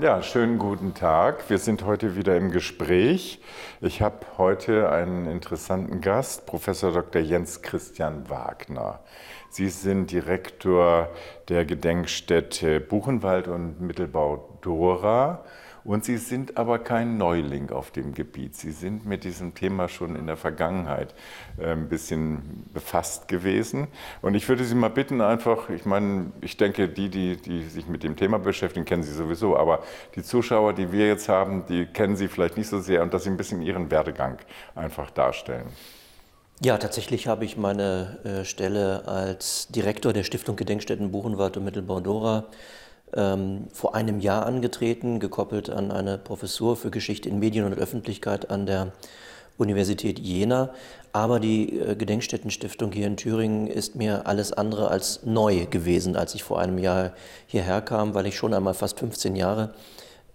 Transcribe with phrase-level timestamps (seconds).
[0.00, 1.48] Ja, schönen guten Tag.
[1.48, 3.40] Wir sind heute wieder im Gespräch.
[3.80, 7.22] Ich habe heute einen interessanten Gast, Professor Dr.
[7.22, 8.98] Jens Christian Wagner.
[9.50, 11.10] Sie sind Direktor
[11.48, 15.44] der Gedenkstätte Buchenwald und Mittelbau Dora
[15.84, 18.56] und Sie sind aber kein Neuling auf dem Gebiet.
[18.56, 21.14] Sie sind mit diesem Thema schon in der Vergangenheit
[21.62, 23.88] ein bisschen befasst gewesen.
[24.22, 27.86] Und ich würde Sie mal bitten, einfach, ich meine, ich denke, die, die, die sich
[27.86, 29.82] mit dem Thema beschäftigen, kennen Sie sowieso, aber
[30.14, 33.24] die Zuschauer, die wir jetzt haben, die kennen Sie vielleicht nicht so sehr und dass
[33.24, 34.38] Sie ein bisschen Ihren Werdegang
[34.74, 35.66] einfach darstellen.
[36.62, 42.00] Ja, tatsächlich habe ich meine äh, Stelle als Direktor der Stiftung Gedenkstätten Buchenwald und Mittelbau
[42.00, 42.44] Dora
[43.16, 48.50] ähm, vor einem Jahr angetreten, gekoppelt an eine Professur für Geschichte in Medien und Öffentlichkeit
[48.50, 48.92] an der
[49.56, 50.70] Universität Jena.
[51.12, 56.34] Aber die äh, Gedenkstättenstiftung hier in Thüringen ist mir alles andere als neu gewesen, als
[56.34, 57.12] ich vor einem Jahr
[57.46, 59.74] hierher kam, weil ich schon einmal fast 15 Jahre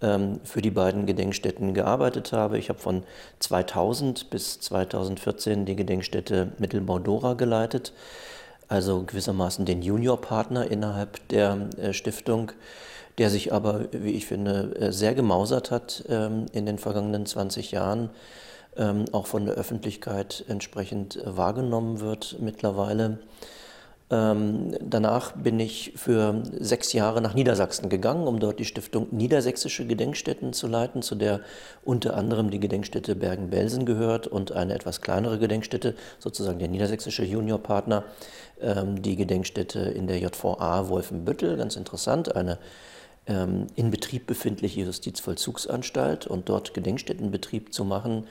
[0.00, 2.58] ähm, für die beiden Gedenkstätten gearbeitet habe.
[2.58, 3.02] Ich habe von
[3.40, 7.92] 2000 bis 2014 die Gedenkstätte Mittelbau Dora geleitet
[8.70, 12.52] also gewissermaßen den Juniorpartner innerhalb der äh, Stiftung,
[13.18, 17.72] der sich aber, wie ich finde, äh, sehr gemausert hat ähm, in den vergangenen 20
[17.72, 18.10] Jahren,
[18.76, 23.18] ähm, auch von der Öffentlichkeit entsprechend äh, wahrgenommen wird mittlerweile.
[24.12, 29.86] Ähm, danach bin ich für sechs Jahre nach Niedersachsen gegangen, um dort die Stiftung Niedersächsische
[29.86, 31.40] Gedenkstätten zu leiten, zu der
[31.84, 38.02] unter anderem die Gedenkstätte Bergen-Belsen gehört und eine etwas kleinere Gedenkstätte, sozusagen der niedersächsische Juniorpartner,
[38.60, 42.58] ähm, die Gedenkstätte in der JVA Wolfenbüttel, ganz interessant, eine
[43.26, 48.26] ähm, in Betrieb befindliche Justizvollzugsanstalt und dort Gedenkstättenbetrieb zu machen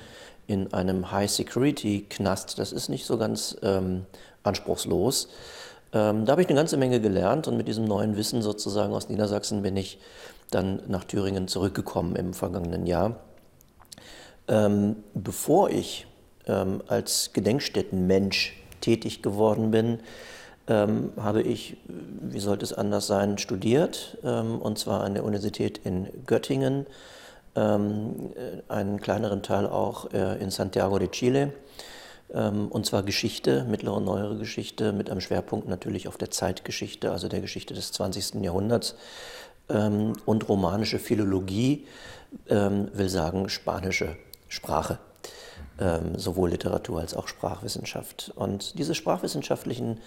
[0.45, 4.05] in einem High-Security-Knast, das ist nicht so ganz ähm,
[4.43, 5.29] anspruchslos.
[5.91, 9.09] Ähm, da habe ich eine ganze Menge gelernt und mit diesem neuen Wissen sozusagen aus
[9.09, 9.99] Niedersachsen bin ich
[10.51, 13.15] dann nach Thüringen zurückgekommen im vergangenen Jahr.
[14.47, 16.07] Ähm, bevor ich
[16.47, 19.99] ähm, als Gedenkstättenmensch tätig geworden bin,
[20.67, 25.79] ähm, habe ich, wie sollte es anders sein, studiert, ähm, und zwar an der Universität
[25.83, 26.85] in Göttingen,
[27.55, 31.51] ähm, äh, einen kleineren Teil auch äh, in Santiago de Chile
[32.31, 37.27] und zwar Geschichte, mittlere und neuere Geschichte, mit einem Schwerpunkt natürlich auf der Zeitgeschichte, also
[37.27, 38.43] der Geschichte des 20.
[38.43, 38.95] Jahrhunderts.
[39.67, 41.87] Ähm, und romanische Philologie
[42.47, 44.15] ähm, will sagen spanische
[44.47, 44.99] Sprache,
[46.17, 48.33] sowohl Literatur als auch Sprachwissenschaft.
[48.35, 49.99] Und diese sprachwissenschaftlichen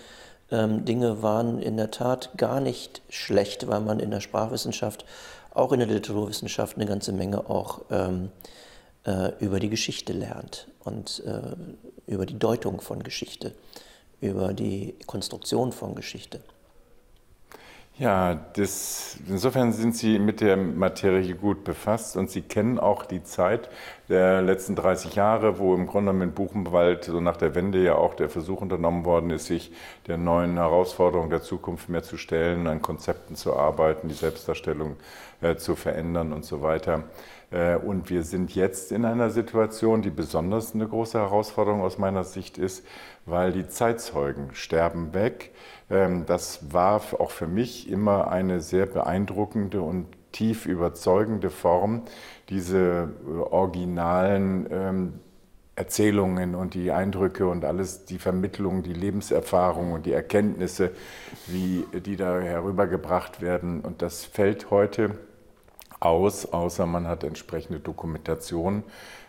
[0.51, 5.07] Dinge waren in der Tat gar nicht schlecht, weil man in der Sprachwissenschaft,
[5.55, 12.11] auch in der Literaturwissenschaft, eine ganze Menge auch äh, über die Geschichte lernt und äh,
[12.11, 13.55] über die Deutung von Geschichte,
[14.21, 16.41] über die Konstruktion von Geschichte.
[17.99, 23.23] Ja, das, insofern sind Sie mit der Materie gut befasst und Sie kennen auch die
[23.23, 23.69] Zeit
[24.09, 27.97] der letzten 30 Jahre, wo im Grunde genommen in Buchenwald so nach der Wende ja
[27.97, 29.73] auch der Versuch unternommen worden ist, sich
[30.07, 34.97] der neuen Herausforderung der Zukunft mehr zu stellen, an Konzepten zu arbeiten, die Selbstdarstellung
[35.43, 37.05] äh, zu verändern und so weiter.
[37.53, 42.25] Äh, und wir sind jetzt in einer Situation, die besonders eine große Herausforderung aus meiner
[42.25, 42.85] Sicht ist,
[43.27, 45.53] weil die Zeitzeugen sterben weg.
[45.91, 52.03] Ähm, das war auch für mich immer eine sehr beeindruckende und tief überzeugende Form,
[52.49, 55.13] diese äh, originalen ähm,
[55.75, 60.91] Erzählungen und die Eindrücke und alles, die Vermittlung, die Lebenserfahrung und die Erkenntnisse,
[61.47, 63.81] wie die da herübergebracht werden.
[63.81, 65.19] Und das fällt heute
[66.05, 68.83] aus, außer man hat entsprechende Dokumentation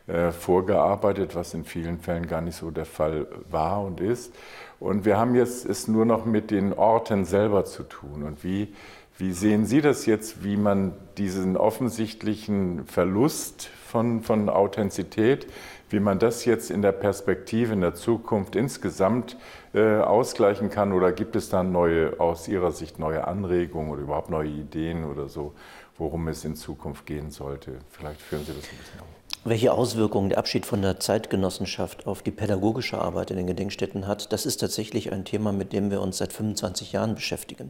[0.08, 4.34] äh, vorgearbeitet, was in vielen Fällen gar nicht so der Fall war und ist.
[4.80, 8.24] Und wir haben jetzt es nur noch mit den Orten selber zu tun.
[8.24, 8.74] Und wie,
[9.18, 15.48] wie sehen Sie das jetzt, wie man diesen offensichtlichen Verlust von, von Authentizität,
[15.90, 19.38] wie man das jetzt in der Perspektive, in der Zukunft insgesamt
[19.74, 20.92] äh, ausgleichen kann?
[20.92, 25.30] Oder gibt es da neue, aus Ihrer Sicht neue Anregungen oder überhaupt neue Ideen oder
[25.30, 25.54] so,
[25.98, 27.80] worum es in Zukunft gehen sollte?
[27.90, 29.08] Vielleicht führen Sie das ein bisschen auf.
[29.46, 34.32] Welche Auswirkungen der Abschied von der Zeitgenossenschaft auf die pädagogische Arbeit in den Gedenkstätten hat,
[34.32, 37.70] das ist tatsächlich ein Thema, mit dem wir uns seit 25 Jahren beschäftigen.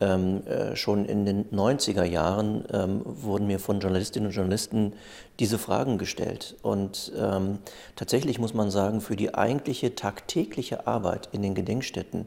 [0.00, 4.92] Ähm, äh, schon in den 90er Jahren ähm, wurden mir von Journalistinnen und Journalisten
[5.38, 6.56] diese Fragen gestellt.
[6.62, 7.58] Und ähm,
[7.96, 12.26] tatsächlich muss man sagen, für die eigentliche tagtägliche Arbeit in den Gedenkstätten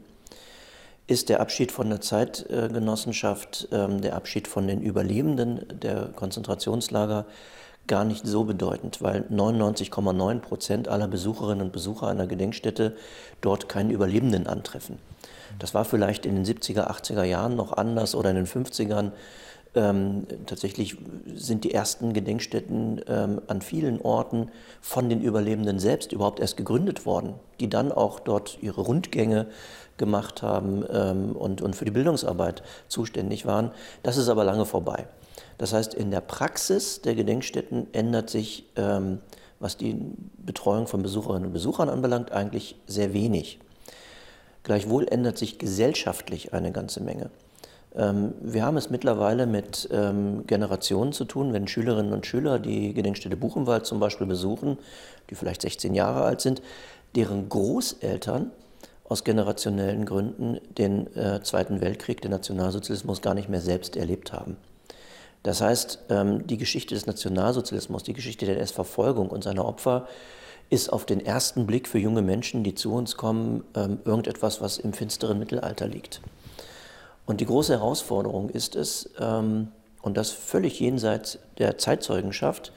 [1.06, 7.26] ist der Abschied von der Zeitgenossenschaft, ähm, der Abschied von den Überlebenden der Konzentrationslager
[7.86, 12.96] gar nicht so bedeutend, weil 99,9 Prozent aller Besucherinnen und Besucher einer Gedenkstätte
[13.40, 14.98] dort keinen Überlebenden antreffen.
[15.58, 19.12] Das war vielleicht in den 70er, 80er Jahren noch anders oder in den 50ern
[19.74, 20.98] Ähm, tatsächlich
[21.34, 24.50] sind die ersten Gedenkstätten ähm, an vielen Orten
[24.82, 29.46] von den Überlebenden selbst überhaupt erst gegründet worden, die dann auch dort ihre Rundgänge
[30.02, 33.70] gemacht haben ähm, und, und für die Bildungsarbeit zuständig waren.
[34.02, 35.06] Das ist aber lange vorbei.
[35.58, 39.20] Das heißt, in der Praxis der Gedenkstätten ändert sich, ähm,
[39.60, 39.96] was die
[40.38, 43.60] Betreuung von Besucherinnen und Besuchern anbelangt, eigentlich sehr wenig.
[44.64, 47.30] Gleichwohl ändert sich gesellschaftlich eine ganze Menge.
[47.94, 52.92] Ähm, wir haben es mittlerweile mit ähm, Generationen zu tun, wenn Schülerinnen und Schüler die
[52.92, 54.78] Gedenkstätte Buchenwald zum Beispiel besuchen,
[55.30, 56.60] die vielleicht 16 Jahre alt sind,
[57.14, 58.50] deren Großeltern
[59.12, 64.56] aus generationellen Gründen den äh, Zweiten Weltkrieg, den Nationalsozialismus gar nicht mehr selbst erlebt haben.
[65.42, 70.08] Das heißt, ähm, die Geschichte des Nationalsozialismus, die Geschichte der NS-Verfolgung und seiner Opfer
[70.70, 74.94] ist auf den ersten Blick für junge Menschen, die zu uns kommen, irgendetwas, was im
[74.94, 76.22] finsteren Mittelalter liegt.
[77.26, 79.68] Und die große Herausforderung ist es, ähm,
[80.00, 82.72] und das völlig jenseits der Zeitzeugenschaft,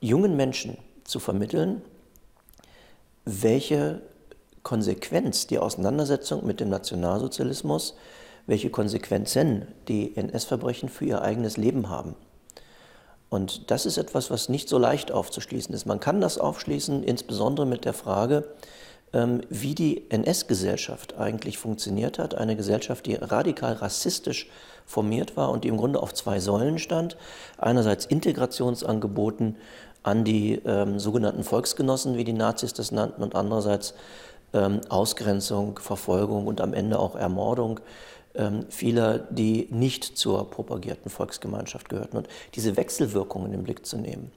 [0.00, 1.82] jungen Menschen zu vermitteln,
[3.24, 4.02] welche
[4.66, 7.94] Konsequenz die Auseinandersetzung mit dem Nationalsozialismus,
[8.48, 12.16] welche Konsequenzen die NS-Verbrechen für ihr eigenes Leben haben.
[13.28, 15.86] Und das ist etwas, was nicht so leicht aufzuschließen ist.
[15.86, 18.42] Man kann das aufschließen, insbesondere mit der Frage,
[19.12, 22.34] ähm, wie die NS-Gesellschaft eigentlich funktioniert hat.
[22.34, 24.50] Eine Gesellschaft, die radikal rassistisch
[24.84, 27.16] formiert war und die im Grunde auf zwei Säulen stand.
[27.56, 29.58] Einerseits Integrationsangeboten
[30.02, 33.94] an die ähm, sogenannten Volksgenossen, wie die Nazis das nannten, und andererseits
[34.56, 37.80] ähm, Ausgrenzung, Verfolgung und am Ende auch Ermordung
[38.34, 42.16] ähm, vieler, die nicht zur propagierten Volksgemeinschaft gehörten.
[42.16, 44.32] Und diese Wechselwirkungen im Blick zu nehmen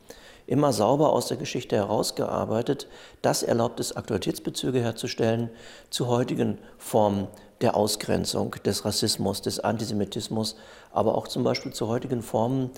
[0.49, 2.87] immer sauber aus der Geschichte herausgearbeitet.
[3.21, 5.51] Das erlaubt es, Aktualitätsbezüge herzustellen
[5.91, 7.27] zu heutigen Formen
[7.61, 10.55] der Ausgrenzung, des Rassismus, des Antisemitismus,
[10.91, 12.71] aber auch zum Beispiel zu heutigen Formen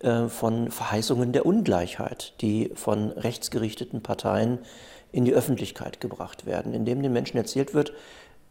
[0.00, 4.60] äh, von Verheißungen der Ungleichheit, die von rechtsgerichteten Parteien
[5.12, 7.92] in die Öffentlichkeit gebracht werden, indem den Menschen erzählt wird,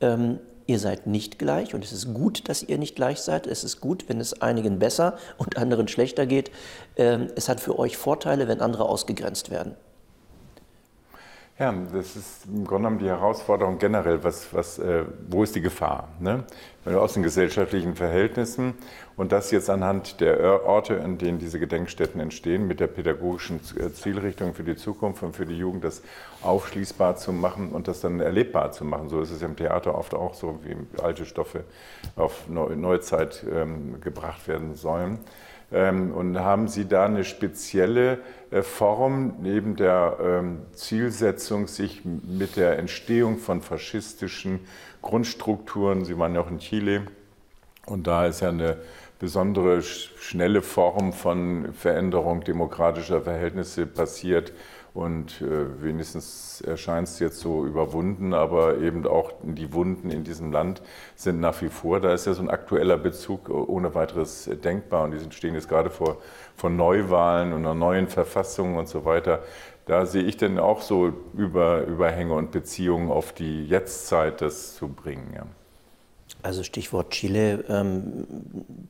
[0.01, 3.47] ähm, ihr seid nicht gleich und es ist gut, dass ihr nicht gleich seid.
[3.47, 6.51] Es ist gut, wenn es einigen besser und anderen schlechter geht.
[6.95, 9.75] Ähm, es hat für euch Vorteile, wenn andere ausgegrenzt werden.
[11.57, 15.61] Ja, das ist im Grunde genommen die Herausforderung generell, was, was, äh, wo ist die
[15.61, 16.09] Gefahr?
[16.19, 16.43] Ne?
[16.83, 18.73] Aus den gesellschaftlichen Verhältnissen
[19.15, 23.89] und das jetzt anhand der Orte, in denen diese Gedenkstätten entstehen, mit der pädagogischen äh,
[23.93, 26.01] Zielrichtung für die Zukunft und für die Jugend, das
[26.41, 29.07] aufschließbar zu machen und das dann erlebbar zu machen.
[29.07, 31.63] So ist es im Theater oft auch so, wie alte Stoffe
[32.17, 35.19] auf Neuzeit ähm, gebracht werden sollen.
[35.71, 38.19] Ähm, und haben Sie da eine spezielle
[38.51, 44.59] äh, Form neben der ähm, Zielsetzung, sich mit der Entstehung von faschistischen
[45.01, 47.07] Grundstrukturen, Sie waren ja auch in Chile,
[47.85, 48.77] und da ist ja eine
[49.19, 54.51] besondere schnelle Form von Veränderung demokratischer Verhältnisse passiert,
[54.95, 60.53] und äh, wenigstens erscheint es jetzt so überwunden, aber eben auch die Wunden in diesem
[60.53, 60.81] Land
[61.17, 61.99] sind nach wie vor.
[61.99, 65.03] Da ist ja so ein aktueller Bezug ohne weiteres denkbar.
[65.03, 66.17] Und die stehen jetzt gerade vor,
[66.55, 69.43] vor Neuwahlen und einer neuen Verfassung und so weiter.
[69.85, 74.87] Da sehe ich dann auch so Über, Überhänge und Beziehungen auf die Jetztzeit, das zu
[74.87, 75.33] bringen.
[75.35, 75.45] Ja.
[76.41, 78.25] Also Stichwort Chile, ähm,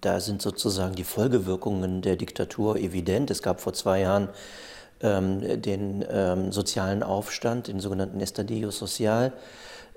[0.02, 3.32] da sind sozusagen die Folgewirkungen der Diktatur evident.
[3.32, 4.30] Es gab vor zwei Jahren
[5.02, 9.34] den ähm, sozialen Aufstand, den sogenannten Estadio Social,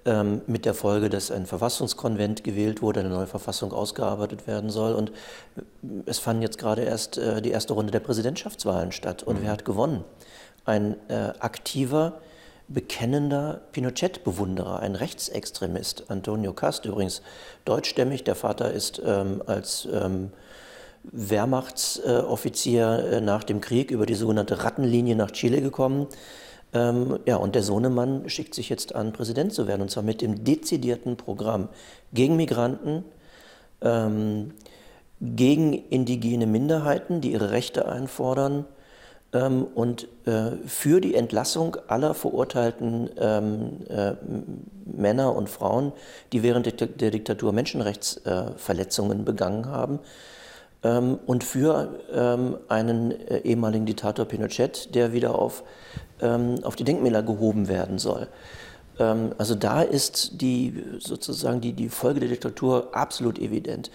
[0.05, 4.95] ähm, mit der Folge, dass ein Verfassungskonvent gewählt wurde, eine neue Verfassung ausgearbeitet werden soll.
[4.95, 5.13] Und
[6.07, 9.23] es fand jetzt gerade erst äh, die erste Runde der Präsidentschaftswahlen statt.
[9.23, 9.45] Und mhm.
[9.45, 10.05] wer hat gewonnen?
[10.65, 12.21] Ein äh, aktiver,
[12.69, 17.23] bekennender Pinochet-Bewunderer, ein Rechtsextremist, Antonio Cast, übrigens
[17.65, 18.25] deutschstämmig.
[18.25, 20.31] Der Vater ist ähm, als ähm,
[21.13, 26.07] Wehrmachtsoffizier äh, nach dem Krieg über die sogenannte Rattenlinie nach Chile gekommen.
[26.75, 30.21] Ähm, ja, und der Sohnemann schickt sich jetzt an, Präsident zu werden, und zwar mit
[30.21, 31.69] dem dezidierten Programm
[32.13, 33.05] gegen Migranten,
[33.81, 34.53] ähm,
[35.21, 38.67] gegen indigene Minderheiten, die ihre Rechte einfordern,
[39.33, 44.13] ähm, und äh, für die Entlassung aller verurteilten ähm, äh,
[44.85, 45.93] Männer und Frauen,
[46.33, 50.01] die während der, der Diktatur Menschenrechtsverletzungen begangen haben
[50.83, 55.65] ähm, und für ähm, einen äh, ehemaligen Diktator Pinochet, der wieder auf,
[56.21, 58.29] ähm, auf die Denkmäler gehoben werden soll.
[58.99, 63.91] Ähm, also da ist die, sozusagen die, die Folge der Diktatur absolut evident.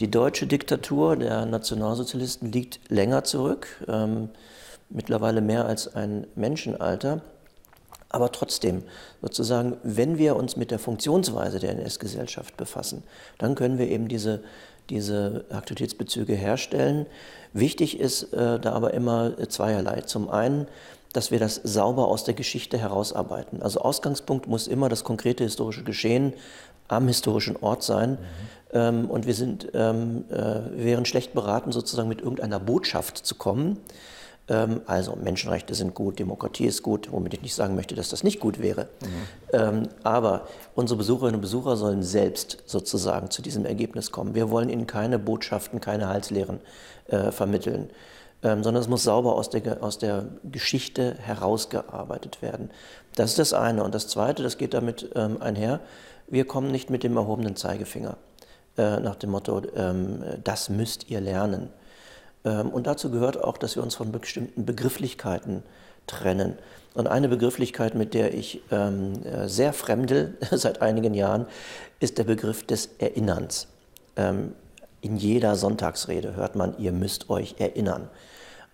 [0.00, 4.28] Die deutsche Diktatur der Nationalsozialisten liegt länger zurück, ähm,
[4.90, 7.20] mittlerweile mehr als ein Menschenalter.
[8.08, 8.84] Aber trotzdem,
[9.22, 13.02] sozusagen, wenn wir uns mit der Funktionsweise der NS-Gesellschaft befassen,
[13.38, 14.40] dann können wir eben diese
[14.90, 17.06] diese Aktualitätsbezüge herstellen.
[17.52, 20.02] Wichtig ist äh, da aber immer zweierlei.
[20.02, 20.66] Zum einen,
[21.12, 23.62] dass wir das sauber aus der Geschichte herausarbeiten.
[23.62, 26.32] Also Ausgangspunkt muss immer das konkrete historische Geschehen
[26.88, 28.12] am historischen Ort sein.
[28.12, 28.16] Mhm.
[28.72, 33.78] Ähm, und wir sind, ähm, äh, wären schlecht beraten, sozusagen mit irgendeiner Botschaft zu kommen.
[34.48, 38.22] Ähm, also Menschenrechte sind gut, Demokratie ist gut, womit ich nicht sagen möchte, dass das
[38.22, 38.88] nicht gut wäre.
[39.00, 39.08] Mhm.
[39.52, 44.34] Ähm, aber unsere Besucherinnen und Besucher sollen selbst sozusagen zu diesem Ergebnis kommen.
[44.34, 46.60] Wir wollen ihnen keine Botschaften, keine Halslehren
[47.08, 47.88] äh, vermitteln,
[48.42, 52.70] ähm, sondern es muss sauber aus der, aus der Geschichte herausgearbeitet werden.
[53.14, 53.82] Das ist das eine.
[53.82, 55.80] Und das zweite, das geht damit ähm, einher,
[56.26, 58.16] wir kommen nicht mit dem erhobenen Zeigefinger
[58.76, 61.70] äh, nach dem Motto, ähm, das müsst ihr lernen
[62.50, 65.62] und dazu gehört auch, dass wir uns von bestimmten Begrifflichkeiten
[66.06, 66.58] trennen.
[66.94, 71.46] Und eine Begrifflichkeit, mit der ich ähm, äh, sehr fremdel seit einigen Jahren,
[72.00, 73.66] ist der Begriff des Erinnerns.
[74.16, 74.52] Ähm,
[75.00, 78.08] in jeder Sonntagsrede hört man, ihr müsst euch erinnern.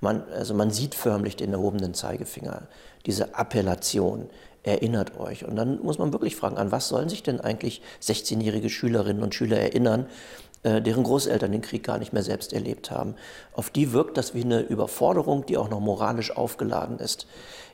[0.00, 2.62] Man, also man sieht förmlich den erhobenen Zeigefinger,
[3.06, 4.28] diese Appellation,
[4.62, 5.46] erinnert euch.
[5.46, 9.34] Und dann muss man wirklich fragen, an was sollen sich denn eigentlich 16-jährige Schülerinnen und
[9.34, 10.06] Schüler erinnern,
[10.62, 13.14] deren Großeltern den Krieg gar nicht mehr selbst erlebt haben.
[13.54, 17.26] Auf die wirkt das wie eine Überforderung, die auch noch moralisch aufgeladen ist.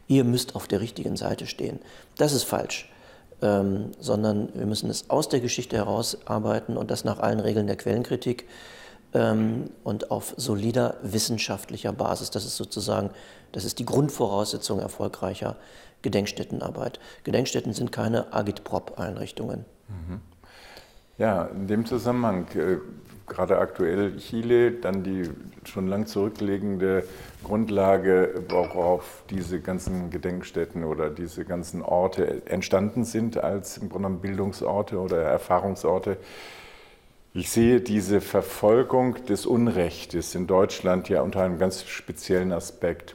[0.06, 1.80] Ihr müsst auf der richtigen Seite stehen.
[2.16, 2.88] Das ist falsch.
[3.42, 7.76] Ähm, sondern wir müssen es aus der Geschichte herausarbeiten und das nach allen Regeln der
[7.76, 8.46] Quellenkritik
[9.12, 12.30] ähm, und auf solider wissenschaftlicher Basis.
[12.30, 13.10] Das ist sozusagen,
[13.52, 15.56] das ist die Grundvoraussetzung erfolgreicher
[16.00, 16.98] Gedenkstättenarbeit.
[17.24, 19.64] Gedenkstätten sind keine Agitprop-Einrichtungen.
[19.88, 20.20] Mhm.
[21.18, 22.76] Ja, in dem Zusammenhang, äh,
[23.26, 25.30] gerade aktuell Chile, dann die
[25.64, 27.04] schon lang zurückliegende
[27.42, 34.98] Grundlage, worauf diese ganzen Gedenkstätten oder diese ganzen Orte entstanden sind als im Grunde Bildungsorte
[34.98, 36.18] oder Erfahrungsorte.
[37.32, 43.14] Ich sehe diese Verfolgung des Unrechtes in Deutschland ja unter einem ganz speziellen Aspekt.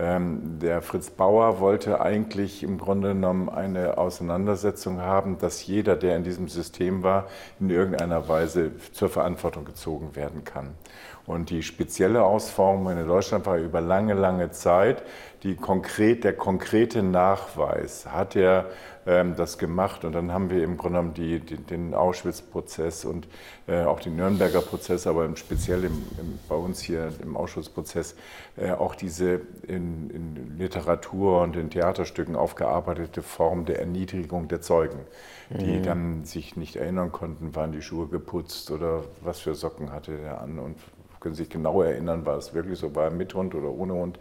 [0.00, 6.16] Ähm, der Fritz Bauer wollte eigentlich im Grunde genommen eine Auseinandersetzung haben, dass jeder, der
[6.16, 7.26] in diesem System war,
[7.58, 10.70] in irgendeiner Weise zur Verantwortung gezogen werden kann.
[11.26, 15.02] Und die spezielle Ausformung in Deutschland war über lange, lange Zeit
[15.42, 18.06] die konkret, der konkrete Nachweis.
[18.06, 18.66] Hat er
[19.04, 20.04] das gemacht?
[20.04, 23.26] Und dann haben wir im Grunde genommen die, die, den Auschwitz-Prozess und
[23.66, 28.16] äh, auch den Nürnberger Prozess, aber im, speziell im, im, bei uns hier im Ausschussprozess
[28.56, 34.98] äh, auch diese in, in, Literatur und in Theaterstücken aufgearbeitete Form der Erniedrigung der Zeugen,
[35.50, 35.82] die mhm.
[35.82, 40.40] dann sich nicht erinnern konnten, waren die Schuhe geputzt oder was für Socken hatte er
[40.40, 40.76] an und
[41.20, 44.18] können sich genau erinnern, war es wirklich so, war er mit Hund oder ohne Hund.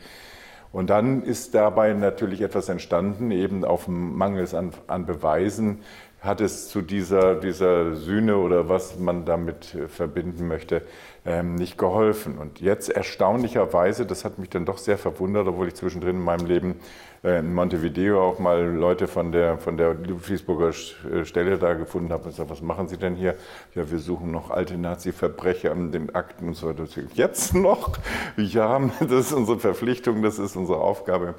[0.71, 5.79] Und dann ist dabei natürlich etwas entstanden, eben auf Mangel an, an Beweisen.
[6.21, 10.81] Hat es zu dieser, dieser Sühne oder was man damit äh, verbinden möchte,
[11.29, 12.39] ähm, nicht geholfen.
[12.39, 16.47] Und jetzt erstaunlicherweise, das hat mich dann doch sehr verwundert, obwohl ich zwischendrin in meinem
[16.47, 16.75] Leben
[17.23, 22.11] äh, in Montevideo auch mal Leute von der, von der Ludwigsburger äh, Stelle da gefunden
[22.11, 23.35] habe und gesagt, was machen Sie denn hier?
[23.75, 26.85] Ja, wir suchen noch alte Nazi-Verbrecher an den Akten und so weiter.
[27.13, 27.91] Jetzt noch?
[28.35, 31.35] Ja, das ist unsere Verpflichtung, das ist unsere Aufgabe.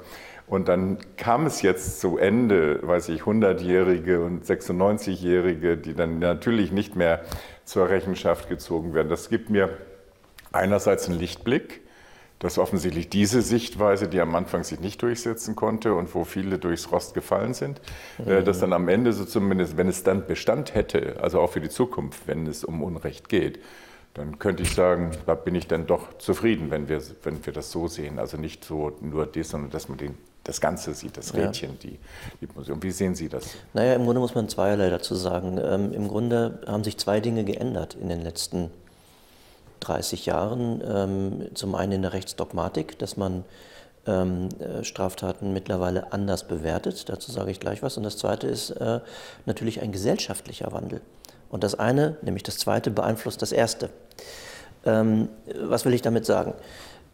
[0.47, 6.71] Und dann kam es jetzt zu Ende, weiß ich, 100-Jährige und 96-Jährige, die dann natürlich
[6.71, 7.21] nicht mehr
[7.71, 9.07] zur Rechenschaft gezogen werden.
[9.07, 9.77] Das gibt mir
[10.51, 11.79] einerseits einen Lichtblick,
[12.39, 16.91] dass offensichtlich diese Sichtweise, die am Anfang sich nicht durchsetzen konnte und wo viele durchs
[16.91, 17.79] Rost gefallen sind,
[18.19, 18.45] äh, mhm.
[18.45, 21.69] dass dann am Ende so zumindest, wenn es dann Bestand hätte, also auch für die
[21.69, 23.59] Zukunft, wenn es um Unrecht geht,
[24.15, 27.71] dann könnte ich sagen, da bin ich dann doch zufrieden, wenn wir, wenn wir das
[27.71, 28.19] so sehen.
[28.19, 31.77] Also nicht so nur das, sondern dass man den, das Ganze sieht, das Rädchen, ja.
[31.83, 31.99] die,
[32.41, 32.81] die Museum.
[32.81, 33.45] Wie sehen Sie das?
[33.73, 35.59] Naja, im Grunde muss man zweierlei dazu sagen.
[35.63, 38.81] Ähm, Im Grunde haben sich zwei Dinge geändert in den letzten Jahren.
[39.81, 40.81] 30 Jahren.
[40.87, 43.43] Ähm, zum einen in der Rechtsdogmatik, dass man
[44.07, 47.09] ähm, äh, Straftaten mittlerweile anders bewertet.
[47.09, 47.97] Dazu sage ich gleich was.
[47.97, 49.01] Und das Zweite ist äh,
[49.45, 51.01] natürlich ein gesellschaftlicher Wandel.
[51.49, 53.89] Und das eine, nämlich das Zweite, beeinflusst das Erste.
[54.85, 55.27] Ähm,
[55.59, 56.53] was will ich damit sagen?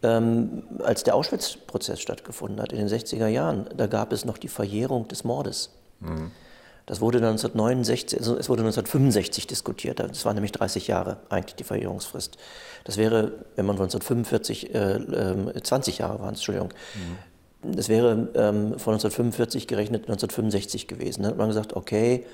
[0.04, 4.48] Ähm, als der Auschwitz-Prozess stattgefunden hat in den 60er Jahren, da gab es noch die
[4.48, 5.72] Verjährung des Mordes.
[6.00, 6.32] Mhm.
[6.86, 10.00] Das wurde dann 1969, also es wurde 1965 diskutiert.
[10.00, 12.38] Das waren nämlich 30 Jahre eigentlich die Verjährungsfrist.
[12.86, 16.70] Das wäre, wenn man 1945, äh, äh, 20 Jahre waren es, Entschuldigung.
[16.96, 17.76] Mhm.
[17.76, 21.24] Das wäre ähm, von 1945 gerechnet 1965 gewesen.
[21.24, 22.26] Dann hat man gesagt, okay, ähm,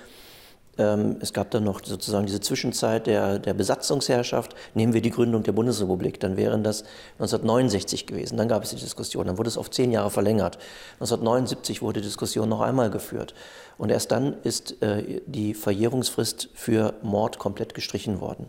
[0.75, 4.55] es gab dann noch sozusagen diese Zwischenzeit der, der Besatzungsherrschaft.
[4.73, 6.83] Nehmen wir die Gründung der Bundesrepublik, dann wären das
[7.19, 8.37] 1969 gewesen.
[8.37, 10.57] Dann gab es die Diskussion, dann wurde es auf zehn Jahre verlängert.
[10.93, 13.35] 1979 wurde die Diskussion noch einmal geführt.
[13.77, 18.47] Und erst dann ist äh, die Verjährungsfrist für Mord komplett gestrichen worden.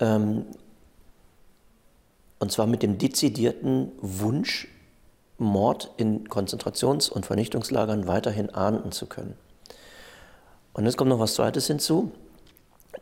[0.00, 0.44] Ähm,
[2.38, 4.68] und zwar mit dem dezidierten Wunsch,
[5.38, 9.36] Mord in Konzentrations- und Vernichtungslagern weiterhin ahnden zu können.
[10.78, 12.12] Und jetzt kommt noch was Zweites hinzu.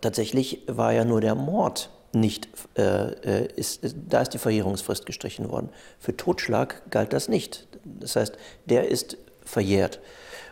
[0.00, 5.50] Tatsächlich war ja nur der Mord nicht, äh, äh ist, da ist die Verjährungsfrist gestrichen
[5.50, 5.68] worden.
[5.98, 7.68] Für Totschlag galt das nicht.
[7.84, 10.00] Das heißt, der ist verjährt.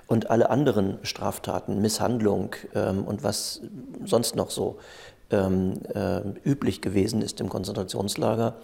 [0.06, 3.62] Und alle anderen Straftaten, Misshandlung ähm, und was
[4.04, 4.76] sonst noch so
[5.30, 8.56] ähm, äh, üblich gewesen ist im Konzentrationslager,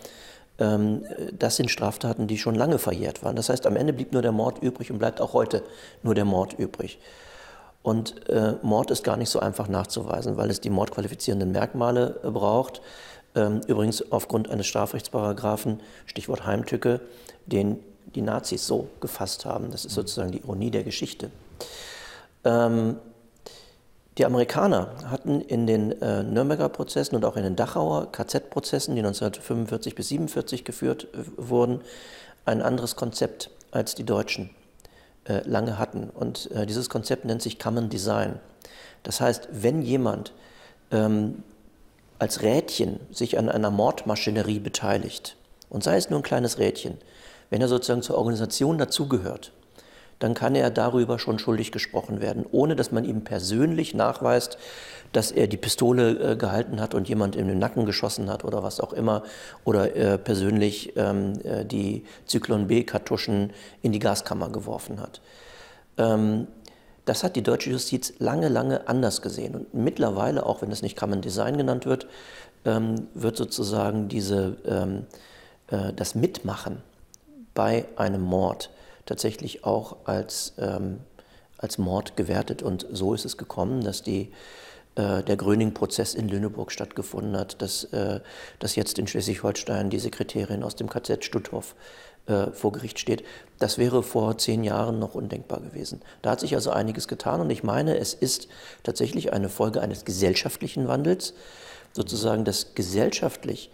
[0.59, 3.37] ähm, das sind Straftaten, die schon lange verjährt waren.
[3.37, 5.63] Das heißt, am Ende blieb nur der Mord übrig und bleibt auch heute
[6.03, 6.99] nur der Mord übrig.
[7.83, 12.31] Und äh, Mord ist gar nicht so einfach nachzuweisen, weil es die mordqualifizierenden Merkmale äh,
[12.31, 12.83] braucht.
[13.35, 17.01] Ähm, übrigens aufgrund eines Strafrechtsparagraphen, Stichwort Heimtücke,
[17.47, 17.79] den
[18.15, 19.71] die Nazis so gefasst haben.
[19.71, 21.31] Das ist sozusagen die Ironie der Geschichte.
[22.45, 22.97] Ähm,
[24.19, 29.01] die Amerikaner hatten in den äh, Nürnberger Prozessen und auch in den Dachauer KZ-Prozessen, die
[29.01, 31.81] 1945 bis 1947 geführt äh, wurden,
[32.45, 34.51] ein anderes Konzept als die Deutschen
[35.25, 36.11] äh, lange hatten.
[36.11, 38.39] Und äh, dieses Konzept nennt sich Common Design.
[39.03, 40.33] Das heißt, wenn jemand
[40.91, 41.43] ähm,
[42.19, 45.37] als Rädchen sich an einer Mordmaschinerie beteiligt,
[45.69, 46.99] und sei es nur ein kleines Rädchen,
[47.49, 49.53] wenn er sozusagen zur Organisation dazugehört,
[50.21, 54.59] dann kann er darüber schon schuldig gesprochen werden, ohne dass man ihm persönlich nachweist,
[55.13, 58.63] dass er die Pistole äh, gehalten hat und jemand in den Nacken geschossen hat oder
[58.63, 59.25] was auch immer,
[59.65, 65.21] oder äh, persönlich ähm, äh, die Zyklon B-Kartuschen in die Gaskammer geworfen hat.
[65.97, 66.47] Ähm,
[67.07, 69.55] das hat die deutsche Justiz lange, lange anders gesehen.
[69.57, 72.07] Und mittlerweile, auch wenn es nicht Common Design genannt wird,
[72.65, 75.07] ähm, wird sozusagen diese, ähm,
[75.69, 76.83] äh, das Mitmachen
[77.55, 78.71] bei einem Mord
[79.11, 81.01] tatsächlich auch als, ähm,
[81.59, 82.63] als Mord gewertet.
[82.63, 84.31] Und so ist es gekommen, dass die,
[84.95, 88.21] äh, der Gröning-Prozess in Lüneburg stattgefunden hat, dass, äh,
[88.61, 91.75] dass jetzt in Schleswig-Holstein die Sekretärin aus dem KZ Stutthof
[92.27, 93.25] äh, vor Gericht steht.
[93.59, 96.03] Das wäre vor zehn Jahren noch undenkbar gewesen.
[96.23, 98.47] Da hat sich also einiges getan und ich meine, es ist
[98.85, 101.35] tatsächlich eine Folge eines gesellschaftlichen Wandels,
[101.93, 103.73] sozusagen, dass gesellschaftlich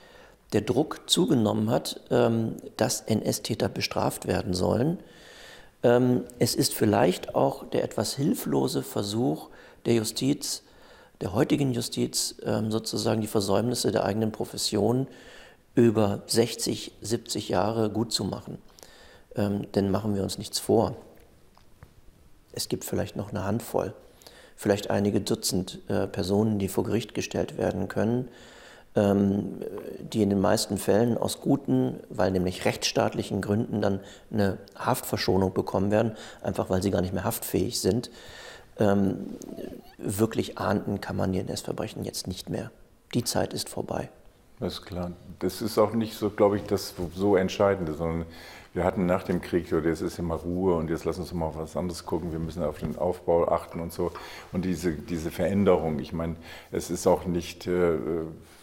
[0.55, 4.99] der Druck zugenommen hat, ähm, dass NS-Täter bestraft werden sollen.
[5.87, 9.51] Ähm, es ist vielleicht auch der etwas hilflose Versuch
[9.85, 10.65] der Justiz,
[11.21, 15.07] der heutigen Justiz, ähm, sozusagen die Versäumnisse der eigenen Profession
[15.77, 18.59] über 60, 70 Jahre gut zu machen.
[19.37, 20.97] Denn machen wir uns nichts vor.
[22.53, 23.93] Es gibt vielleicht noch eine Handvoll,
[24.57, 28.33] vielleicht einige Dutzend äh, Personen, die vor Gericht gestellt werden können, ähm,
[28.97, 34.01] die in den meisten Fällen aus guten, weil nämlich rechtsstaatlichen Gründen dann
[34.33, 38.11] eine Haftverschonung bekommen werden, einfach weil sie gar nicht mehr haftfähig sind.
[38.79, 39.37] Ähm,
[39.99, 42.71] wirklich ahnden kann man die NS-Verbrechen jetzt nicht mehr.
[43.15, 44.09] Die Zeit ist vorbei.
[44.61, 45.13] Das ist klar.
[45.39, 48.27] Das ist auch nicht so, glaube ich, das so Entscheidende, sondern
[48.73, 51.47] wir hatten nach dem Krieg, oder jetzt ist immer Ruhe und jetzt lass uns mal
[51.47, 54.13] auf was anderes gucken, wir müssen auf den Aufbau achten und so.
[54.53, 56.37] Und diese, diese Veränderung, ich meine,
[56.71, 57.95] es ist auch nicht äh,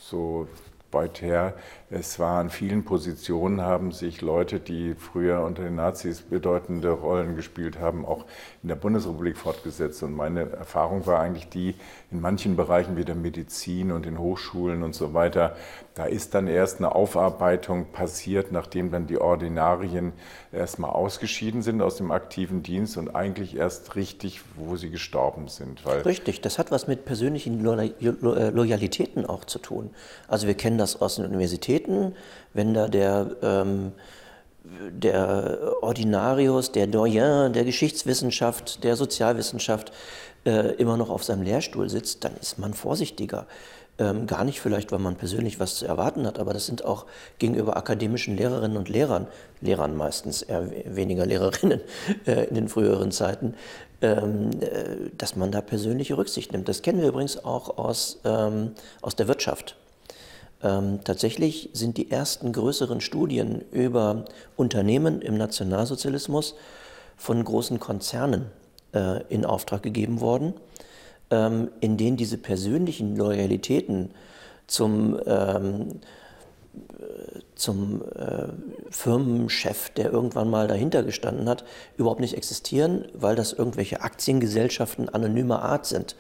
[0.10, 0.48] so
[0.92, 1.54] weit her.
[1.96, 7.36] Es war an vielen Positionen haben sich Leute, die früher unter den Nazis bedeutende Rollen
[7.36, 8.26] gespielt haben, auch
[8.64, 10.02] in der Bundesrepublik fortgesetzt.
[10.02, 11.76] Und meine Erfahrung war eigentlich die,
[12.10, 15.56] in manchen Bereichen wie der Medizin und in Hochschulen und so weiter,
[15.96, 20.14] da ist dann erst eine Aufarbeitung passiert, nachdem dann die Ordinarien
[20.52, 25.86] erstmal ausgeschieden sind aus dem aktiven Dienst und eigentlich erst richtig, wo sie gestorben sind.
[25.86, 29.92] richtig, das hat was mit persönlichen Loyalitäten auch zu tun.
[30.28, 31.83] Also wir kennen das aus den Universitäten,
[32.54, 33.92] wenn da der ähm,
[34.64, 39.92] der Ordinarius, der Doyen der Geschichtswissenschaft, der Sozialwissenschaft
[40.46, 43.46] äh, immer noch auf seinem Lehrstuhl sitzt, dann ist man vorsichtiger.
[44.00, 47.06] Ähm, gar nicht vielleicht, weil man persönlich was zu erwarten hat, aber das sind auch
[47.38, 49.28] gegenüber akademischen Lehrerinnen und Lehrern,
[49.62, 51.80] Lehrern meistens, eher weniger Lehrerinnen
[52.26, 53.54] äh, in den früheren Zeiten,
[54.02, 56.68] ähm, äh, dass man da persönliche Rücksicht nimmt.
[56.68, 59.76] Das kennen wir übrigens auch aus, ähm, aus der Wirtschaft.
[60.64, 66.56] Ähm, tatsächlich sind die ersten größeren Studien über Unternehmen im Nationalsozialismus
[67.18, 68.46] von großen Konzernen
[68.94, 70.54] äh, in Auftrag gegeben worden
[71.34, 74.12] ähm, in denen diese persönlichen Loyalitäten
[74.68, 76.00] zum, ähm,
[77.56, 78.48] zum äh,
[78.92, 81.64] Firmenchef, der irgendwann mal dahinter gestanden hat,
[81.98, 86.16] überhaupt nicht existieren, weil das irgendwelche Aktiengesellschaften anonymer Art sind.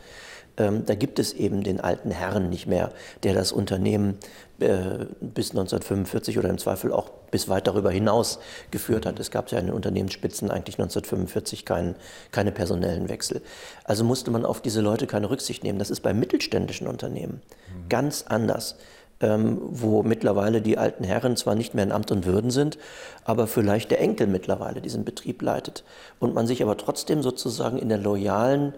[0.58, 2.92] Ähm, da gibt es eben den alten Herrn nicht mehr,
[3.24, 4.20] der das Unternehmen
[4.60, 8.40] äh, bis 1945 oder im Zweifel auch bis weit darüber hinaus
[8.70, 9.20] geführt hat.
[9.20, 11.96] Es gab ja in den Unternehmensspitzen eigentlich 1945 kein,
[12.32, 13.42] keine personellen Wechsel.
[13.84, 15.80] Also musste man auf diese Leute keine Rücksicht nehmen.
[15.80, 17.42] Das ist bei mittelständischen Unternehmen
[17.74, 17.90] mhm.
[17.90, 18.76] ganz anders.
[19.22, 22.78] ähm, wo mittlerweile die alten Herren zwar nicht mehr in Amt und Würden sind,
[23.24, 25.84] aber vielleicht der Enkel mittlerweile diesen Betrieb leitet.
[26.20, 28.74] Und man sich aber trotzdem sozusagen in der loyalen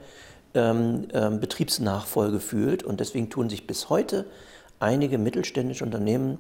[0.56, 2.84] ähm, ähm, Betriebsnachfolge fühlt.
[2.84, 4.26] Und deswegen tun sich bis heute
[4.80, 6.38] einige mittelständische Unternehmen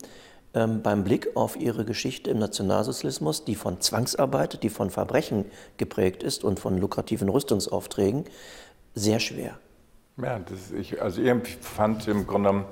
[0.53, 5.45] ähm, beim Blick auf ihre Geschichte im Nationalsozialismus, die von Zwangsarbeit, die von Verbrechen
[5.77, 8.25] geprägt ist und von lukrativen Rüstungsaufträgen,
[8.93, 9.59] sehr schwer.
[10.17, 12.65] Ja, das, ich, also ich fand im Grunde genommen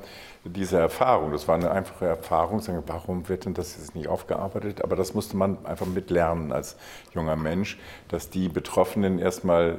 [0.46, 4.84] diese Erfahrung, das war eine einfache Erfahrung, sagen, warum wird denn das jetzt nicht aufgearbeitet?
[4.84, 6.76] Aber das musste man einfach mitlernen als
[7.14, 7.80] junger Mensch,
[8.10, 9.78] dass die Betroffenen erstmal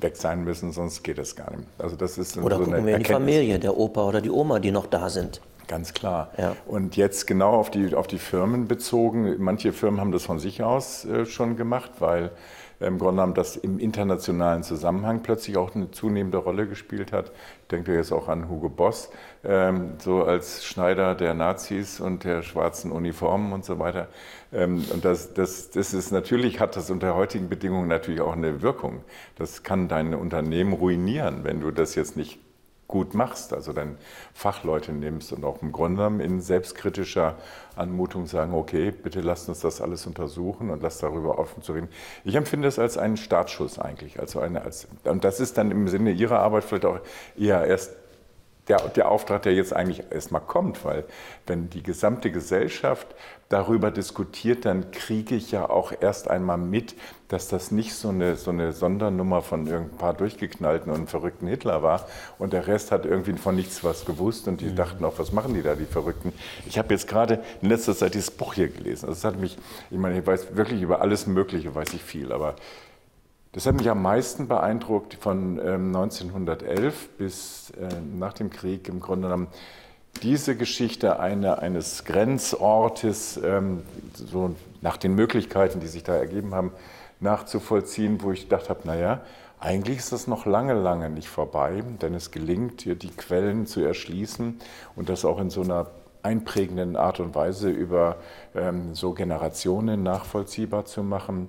[0.00, 1.68] weg sein müssen, sonst geht es gar nicht.
[1.78, 4.60] Also das ist oder so gucken wir in die Familie, der Opa oder die Oma,
[4.60, 5.40] die noch da sind.
[5.66, 6.30] Ganz klar.
[6.36, 6.56] Ja.
[6.66, 9.36] Und jetzt genau auf die, auf die Firmen bezogen.
[9.38, 12.30] Manche Firmen haben das von sich aus äh, schon gemacht, weil
[12.80, 17.32] im Grunde genommen das im internationalen Zusammenhang plötzlich auch eine zunehmende Rolle gespielt hat.
[17.62, 19.10] Ich denke jetzt auch an Hugo Boss,
[19.44, 24.08] ähm, so als Schneider der Nazis und der schwarzen Uniformen und so weiter.
[24.52, 28.62] Ähm, und das, das, das ist natürlich, hat das unter heutigen Bedingungen natürlich auch eine
[28.62, 29.04] Wirkung.
[29.36, 32.38] Das kann dein Unternehmen ruinieren, wenn du das jetzt nicht
[32.94, 33.96] gut machst, also dann
[34.34, 37.34] Fachleute nimmst und auch im Grunde genommen in selbstkritischer
[37.74, 41.88] Anmutung sagen, okay, bitte lasst uns das alles untersuchen und lasst darüber offen zu reden.
[42.22, 45.88] Ich empfinde es als einen Startschuss eigentlich, also eine, als, und das ist dann im
[45.88, 47.00] Sinne Ihrer Arbeit vielleicht auch
[47.36, 47.96] eher erst
[48.68, 51.04] der, der Auftrag, der jetzt eigentlich erstmal kommt, weil
[51.46, 53.06] wenn die gesamte Gesellschaft
[53.50, 56.94] darüber diskutiert, dann kriege ich ja auch erst einmal mit,
[57.28, 61.82] dass das nicht so eine, so eine Sondernummer von ein paar durchgeknallten und verrückten Hitler
[61.82, 62.06] war
[62.38, 64.76] und der Rest hat irgendwie von nichts was gewusst und die mhm.
[64.76, 66.32] dachten auch, was machen die da, die Verrückten.
[66.66, 69.08] Ich habe jetzt gerade in letzter Zeit dieses Buch hier gelesen.
[69.08, 69.58] Also das hat mich,
[69.90, 72.56] ich meine, ich weiß wirklich über alles Mögliche, weiß ich viel, aber
[73.54, 77.88] das hat mich am meisten beeindruckt von 1911 ähm, bis äh,
[78.18, 79.46] nach dem Krieg im Grunde genommen.
[80.22, 86.72] Diese Geschichte eine, eines Grenzortes, ähm, so nach den Möglichkeiten, die sich da ergeben haben,
[87.20, 89.20] nachzuvollziehen, wo ich gedacht habe, naja,
[89.60, 93.80] eigentlich ist das noch lange, lange nicht vorbei, denn es gelingt, hier die Quellen zu
[93.80, 94.58] erschließen
[94.96, 95.86] und das auch in so einer
[96.24, 98.16] einprägenden Art und Weise über
[98.56, 101.48] ähm, so Generationen nachvollziehbar zu machen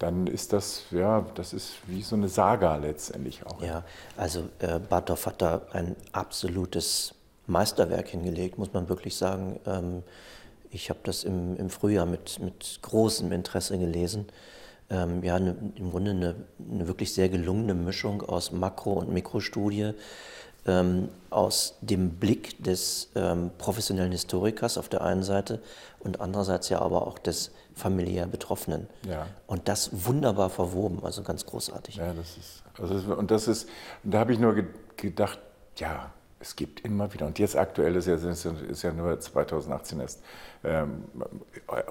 [0.00, 3.62] dann ist das, ja, das ist wie so eine Saga letztendlich auch.
[3.62, 3.84] Ja,
[4.16, 7.14] also äh, Bartov hat da ein absolutes
[7.46, 9.60] Meisterwerk hingelegt, muss man wirklich sagen.
[9.66, 10.02] Ähm,
[10.70, 14.26] ich habe das im, im Frühjahr mit, mit großem Interesse gelesen.
[14.88, 16.34] Ähm, ja, ne, im Grunde eine,
[16.72, 19.92] eine, wirklich sehr gelungene Mischung aus Makro- und Mikrostudie,
[20.66, 25.60] ähm, aus dem Blick des ähm, professionellen Historikers auf der einen Seite
[25.98, 28.88] und andererseits ja aber auch des familiär Betroffenen.
[29.08, 29.26] Ja.
[29.46, 31.96] Und das wunderbar verwoben, also ganz großartig.
[31.96, 33.68] Ja, das ist, also und das ist,
[34.04, 34.54] da habe ich nur
[34.96, 35.38] gedacht,
[35.76, 40.22] ja, es gibt immer wieder, und jetzt aktuell ist ja, ist ja nur 2018 erst
[40.64, 41.04] ähm,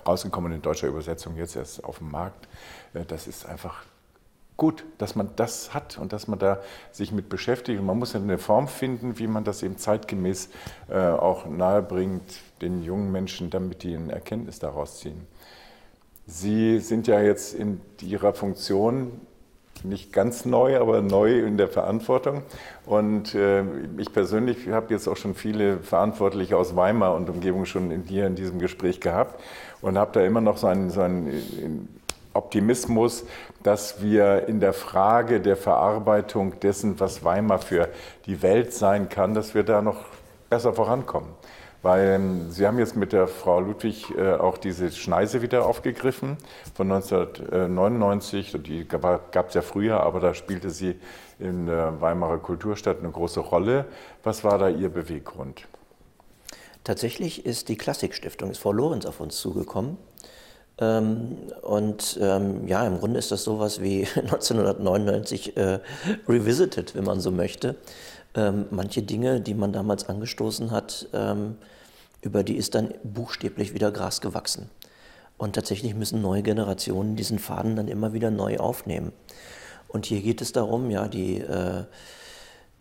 [0.08, 2.47] rausgekommen in deutscher Übersetzung, jetzt erst auf dem Markt.
[2.93, 3.84] Äh, das ist einfach
[4.58, 6.60] gut, dass man das hat und dass man da
[6.91, 7.80] sich mit beschäftigt.
[7.80, 10.49] Und man muss eine Form finden, wie man das eben zeitgemäß
[10.89, 15.25] äh, auch nahebringt den jungen Menschen, damit die eine Erkenntnis daraus ziehen.
[16.29, 19.19] Sie sind ja jetzt in Ihrer Funktion
[19.83, 22.43] nicht ganz neu, aber neu in der Verantwortung.
[22.85, 23.63] Und äh,
[23.97, 28.27] ich persönlich habe jetzt auch schon viele Verantwortliche aus Weimar und Umgebung schon in, hier
[28.27, 29.41] in diesem Gespräch gehabt
[29.81, 31.89] und habe da immer noch so einen, so einen
[32.33, 33.25] Optimismus,
[33.63, 37.89] dass wir in der Frage der Verarbeitung dessen, was Weimar für
[38.27, 40.05] die Welt sein kann, dass wir da noch
[40.47, 41.29] besser vorankommen.
[41.81, 46.37] Weil ähm, Sie haben jetzt mit der Frau Ludwig äh, auch diese Schneise wieder aufgegriffen
[46.73, 48.57] von 1999.
[48.63, 50.95] Die gab es ja früher, aber da spielte sie
[51.39, 53.85] in der Weimarer Kulturstadt eine große Rolle.
[54.23, 55.67] Was war da Ihr Beweggrund?
[56.83, 59.97] Tatsächlich ist die Klassikstiftung, ist Frau Lorenz auf uns zugekommen
[60.79, 65.79] ähm, und ähm, ja, im Grunde ist das sowas wie 1999 äh,
[66.27, 67.75] revisited, wenn man so möchte.
[68.39, 71.58] Ähm, manche Dinge, die man damals angestoßen hat, ähm,
[72.21, 74.69] über die ist dann buchstäblich wieder Gras gewachsen.
[75.38, 79.12] Und tatsächlich müssen neue Generationen diesen Faden dann immer wieder neu aufnehmen.
[79.89, 81.84] Und hier geht es darum, ja, die, äh,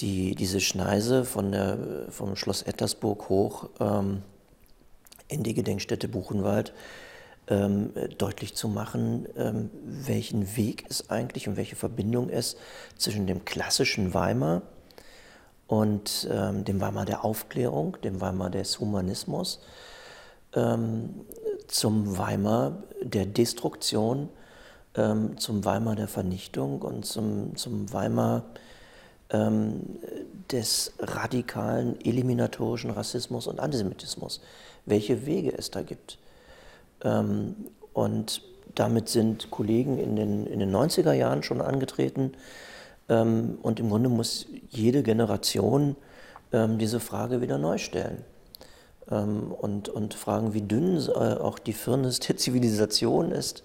[0.00, 4.22] die, diese Schneise von der, vom Schloss Ettersburg hoch ähm,
[5.26, 6.72] in die Gedenkstätte Buchenwald
[7.48, 12.56] ähm, deutlich zu machen, ähm, welchen Weg es eigentlich und welche Verbindung es
[12.96, 14.62] zwischen dem klassischen Weimar
[15.68, 19.60] und ähm, dem Weimar der Aufklärung, dem Weimar des Humanismus,
[20.54, 21.26] ähm,
[21.68, 24.30] zum Weimar der Destruktion,
[24.96, 28.44] ähm, zum Weimar der Vernichtung und zum, zum Weimar
[29.30, 29.98] ähm,
[30.50, 34.40] des radikalen, eliminatorischen Rassismus und Antisemitismus,
[34.86, 36.18] welche Wege es da gibt.
[37.04, 37.54] Ähm,
[37.92, 38.40] und
[38.74, 42.32] damit sind Kollegen in den, in den 90er Jahren schon angetreten.
[43.08, 45.96] Ähm, und im Grunde muss jede Generation
[46.52, 48.24] ähm, diese Frage wieder neu stellen.
[49.10, 53.62] Ähm, und, und fragen, wie dünn äh, auch die Firnis der Zivilisation ist.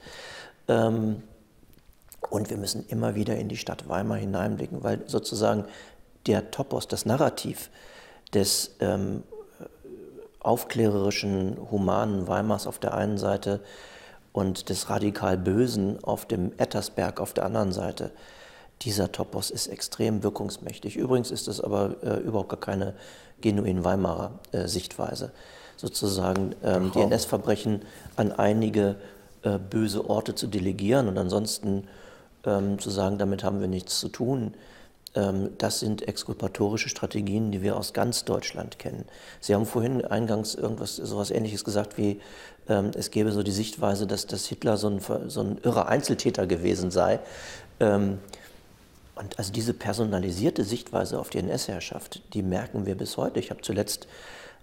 [0.65, 5.65] Und wir müssen immer wieder in die Stadt Weimar hineinblicken, weil sozusagen
[6.25, 7.69] der Topos, das Narrativ
[8.33, 9.23] des ähm,
[10.39, 13.61] aufklärerischen, humanen Weimars auf der einen Seite
[14.31, 18.11] und des radikal Bösen auf dem Ettersberg auf der anderen Seite.
[18.83, 20.95] Dieser Topos ist extrem wirkungsmächtig.
[20.97, 22.93] Übrigens ist es aber äh, überhaupt gar keine
[23.41, 25.31] genuin Weimarer äh, Sichtweise.
[25.77, 27.81] Sozusagen ähm, die NS-Verbrechen
[28.15, 28.95] an einige
[29.43, 31.87] äh, böse Orte zu delegieren und ansonsten
[32.45, 34.53] ähm, zu sagen, damit haben wir nichts zu tun.
[35.15, 39.05] Ähm, das sind exkulpatorische Strategien, die wir aus ganz Deutschland kennen.
[39.39, 42.19] Sie haben vorhin eingangs irgendwas sowas Ähnliches gesagt wie
[42.67, 46.47] ähm, es gäbe so die Sichtweise, dass, dass Hitler so ein, so ein irrer Einzeltäter
[46.47, 47.19] gewesen sei.
[47.79, 48.19] Ähm,
[49.15, 53.39] und also diese personalisierte Sichtweise auf die NS-Herrschaft, die merken wir bis heute.
[53.39, 54.07] Ich habe zuletzt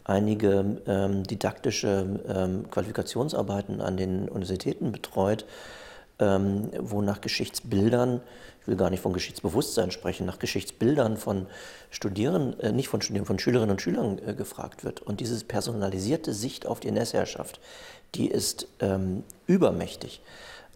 [0.05, 5.45] einige ähm, didaktische ähm, Qualifikationsarbeiten an den Universitäten betreut,
[6.19, 8.21] ähm, wo nach Geschichtsbildern,
[8.61, 11.47] ich will gar nicht von Geschichtsbewusstsein sprechen, nach Geschichtsbildern von
[11.91, 15.01] Studierenden, äh, nicht von Studierenden, von Schülerinnen und Schülern äh, gefragt wird.
[15.01, 17.61] Und diese personalisierte Sicht auf die NS-Herrschaft,
[18.15, 20.21] die ist ähm, übermächtig.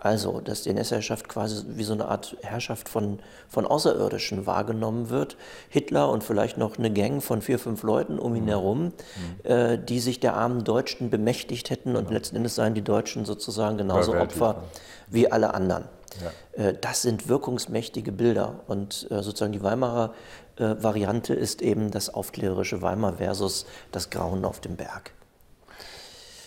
[0.05, 5.39] Also, dass die NS-Herrschaft quasi wie so eine Art Herrschaft von, von Außerirdischen wahrgenommen wird.
[5.71, 8.49] Hitler und vielleicht noch eine Gang von vier, fünf Leuten um ihn mhm.
[8.49, 9.51] herum, mhm.
[9.51, 12.01] äh, die sich der armen Deutschen bemächtigt hätten genau.
[12.01, 14.65] und letzten Endes seien die Deutschen sozusagen genauso Opfer
[15.09, 15.85] wie alle anderen.
[16.23, 16.65] Ja.
[16.65, 20.13] Äh, das sind wirkungsmächtige Bilder und äh, sozusagen die Weimarer
[20.57, 25.13] äh, Variante ist eben das aufklärerische Weimar versus das Grauen auf dem Berg.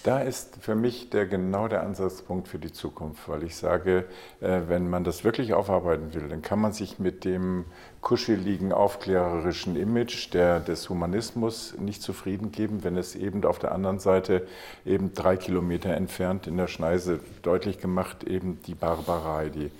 [0.08, 4.06] Da ist für mich der, genau der Ansatzpunkt für die Zukunft, weil ich sage,
[4.40, 7.66] äh, wenn man das wirklich aufarbeiten will, dann kann man sich mit dem
[8.00, 14.00] kuscheligen, aufklärerischen Image der, des Humanismus nicht zufrieden geben, wenn es eben auf der anderen
[14.00, 14.48] Seite
[14.86, 19.72] eben drei Kilometer entfernt in der Schneise deutlich gemacht eben die Barbarei, die,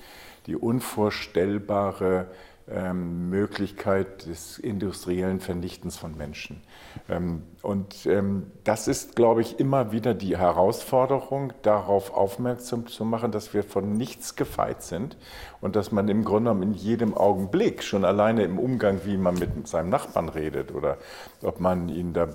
[0.46, 2.26] die unvorstellbare
[2.70, 6.62] ähm, Möglichkeit des industriellen Vernichtens von Menschen.
[7.08, 13.32] Ähm, und ähm, das ist, glaube ich, immer wieder die Herausforderung, darauf aufmerksam zu machen,
[13.32, 15.16] dass wir von nichts gefeit sind
[15.62, 19.36] und dass man im Grunde genommen in jedem Augenblick, schon alleine im Umgang, wie man
[19.36, 20.98] mit seinem Nachbarn redet oder
[21.42, 22.28] ob man ihn da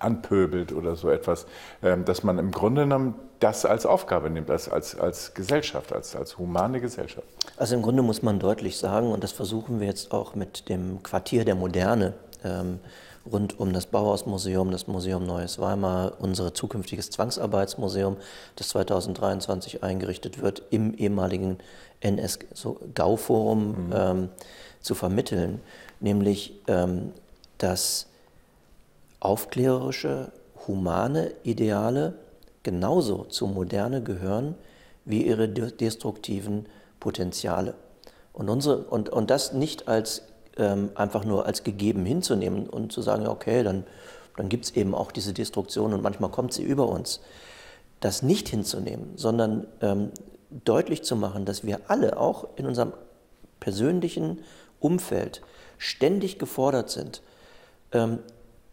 [0.00, 1.46] anpöbelt oder so etwas,
[1.80, 6.38] dass man im Grunde genommen das als Aufgabe nimmt, als, als, als Gesellschaft, als, als
[6.38, 7.26] humane Gesellschaft.
[7.56, 11.02] Also im Grunde muss man deutlich sagen, und das versuchen wir jetzt auch mit dem
[11.02, 12.78] Quartier der Moderne ähm,
[13.30, 18.16] rund um das Bauhausmuseum, das Museum Neues Weimar, unser zukünftiges Zwangsarbeitsmuseum,
[18.56, 21.58] das 2023 eingerichtet wird, im ehemaligen
[22.00, 23.92] NS-GAU-Forum mhm.
[23.94, 24.28] ähm,
[24.80, 25.60] zu vermitteln,
[26.00, 27.12] nämlich ähm,
[27.58, 28.06] dass
[29.20, 30.32] aufklärerische,
[30.66, 32.14] humane Ideale
[32.62, 34.54] genauso zur Moderne gehören
[35.04, 36.66] wie ihre destruktiven
[37.00, 37.74] Potenziale.
[38.32, 40.22] Und, unsere, und, und das nicht als
[40.56, 43.84] ähm, einfach nur als gegeben hinzunehmen und zu sagen, okay, dann,
[44.36, 47.20] dann gibt es eben auch diese Destruktion und manchmal kommt sie über uns.
[48.00, 50.10] Das nicht hinzunehmen, sondern ähm,
[50.64, 52.92] deutlich zu machen, dass wir alle auch in unserem
[53.60, 54.40] persönlichen
[54.80, 55.42] Umfeld
[55.78, 57.22] ständig gefordert sind,
[57.92, 58.18] ähm,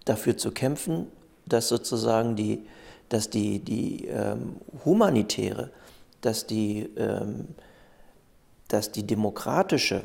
[0.06, 1.08] dafür zu kämpfen,
[1.46, 2.66] dass sozusagen die,
[3.10, 5.72] dass die, die ähm, humanitäre,
[6.22, 7.50] dass die, ähm,
[8.68, 10.04] dass die demokratische,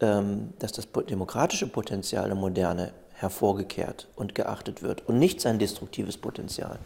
[0.00, 6.18] ähm, dass das demokratische Potenzial der Moderne hervorgekehrt und geachtet wird und nicht sein destruktives
[6.18, 6.78] Potenzial.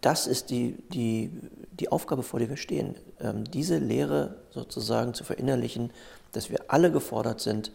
[0.00, 1.30] Das ist die, die,
[1.72, 5.92] die Aufgabe, vor der wir stehen, ähm, diese Lehre sozusagen zu verinnerlichen,
[6.32, 7.72] dass wir alle gefordert sind,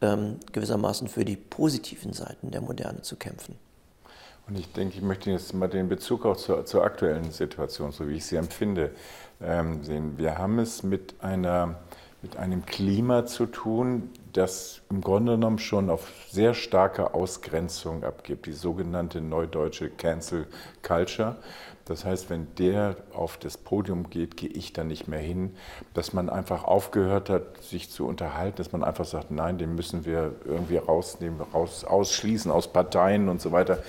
[0.00, 3.56] ähm, gewissermaßen für die positiven Seiten der Moderne zu kämpfen.
[4.48, 8.08] Und ich denke, ich möchte jetzt mal den Bezug auch zur, zur aktuellen Situation, so
[8.08, 8.92] wie ich sie empfinde,
[9.40, 10.18] ähm, sehen.
[10.18, 11.80] Wir haben es mit, einer,
[12.22, 18.46] mit einem Klima zu tun, das im Grunde genommen schon auf sehr starke Ausgrenzung abgibt,
[18.46, 20.46] die sogenannte neudeutsche Cancel
[20.82, 21.36] Culture.
[21.86, 25.54] Das heißt, wenn der auf das Podium geht, gehe ich da nicht mehr hin.
[25.94, 30.04] Dass man einfach aufgehört hat, sich zu unterhalten, dass man einfach sagt, nein, den müssen
[30.04, 33.82] wir irgendwie rausnehmen, raus, ausschließen aus Parteien und so weiter.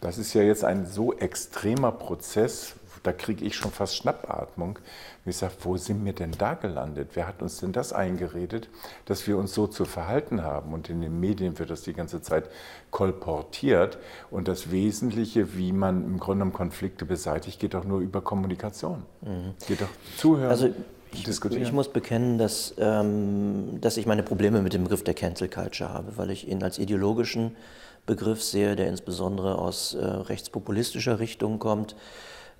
[0.00, 4.78] Das ist ja jetzt ein so extremer Prozess, da kriege ich schon fast Schnappatmung.
[5.24, 7.10] Und ich sage, wo sind wir denn da gelandet?
[7.14, 8.68] Wer hat uns denn das eingeredet,
[9.06, 10.74] dass wir uns so zu verhalten haben?
[10.74, 12.50] Und in den Medien wird das die ganze Zeit
[12.90, 13.98] kolportiert.
[14.30, 19.04] Und das Wesentliche, wie man im Grunde genommen Konflikte beseitigt, geht doch nur über Kommunikation.
[19.22, 19.54] Mhm.
[19.66, 20.50] Geht doch zuhören.
[20.50, 20.68] Also
[21.12, 25.48] ich, ich, muss bekennen, dass, ähm, dass ich meine Probleme mit dem Begriff der Cancel
[25.48, 27.56] Culture habe, weil ich ihn als ideologischen
[28.04, 31.96] Begriff sehe, der insbesondere aus äh, rechtspopulistischer Richtung kommt.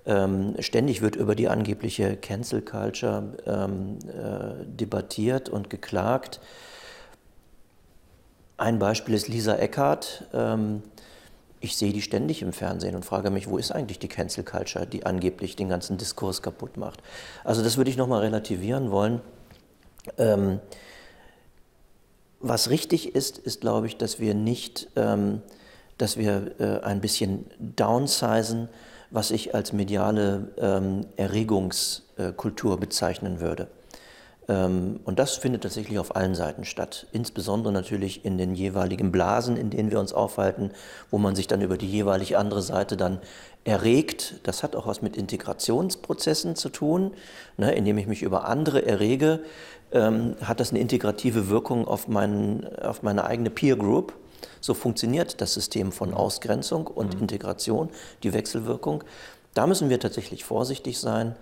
[0.07, 6.39] Ähm, ständig wird über die angebliche Cancel Culture ähm, äh, debattiert und geklagt.
[8.57, 10.25] Ein Beispiel ist Lisa Eckhardt.
[10.33, 10.83] Ähm,
[11.59, 14.85] ich sehe die ständig im Fernsehen und frage mich, wo ist eigentlich die Cancel Culture,
[14.85, 17.01] die angeblich den ganzen Diskurs kaputt macht.
[17.43, 19.21] Also das würde ich nochmal relativieren wollen.
[20.19, 20.59] Ähm,
[22.39, 25.41] was richtig ist, ist, glaube ich, dass wir nicht, ähm,
[25.97, 28.69] dass wir äh, ein bisschen downsizen,
[29.15, 33.69] was ich als mediale ähm, Erregungskultur bezeichnen würde.
[34.49, 39.55] Ähm, und das findet tatsächlich auf allen Seiten statt, insbesondere natürlich in den jeweiligen Blasen,
[39.55, 40.71] in denen wir uns aufhalten,
[41.11, 43.19] wo man sich dann über die jeweilig andere Seite dann
[43.63, 44.41] erregt.
[44.43, 47.13] Das hat auch was mit Integrationsprozessen zu tun,
[47.55, 49.39] ne, indem ich mich über andere errege,
[49.93, 54.13] ähm, hat das eine integrative Wirkung auf, meinen, auf meine eigene Peer Group.
[54.65, 57.21] So funktioniert das System von Ausgrenzung und mhm.
[57.21, 57.89] Integration,
[58.23, 59.03] die Wechselwirkung.
[59.53, 61.35] Da müssen wir tatsächlich vorsichtig sein.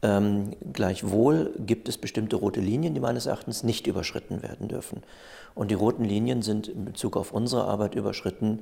[0.00, 5.02] Ähm, gleichwohl gibt es bestimmte rote Linien, die meines Erachtens nicht überschritten werden dürfen.
[5.54, 8.60] Und die roten Linien sind in Bezug auf unsere Arbeit überschritten,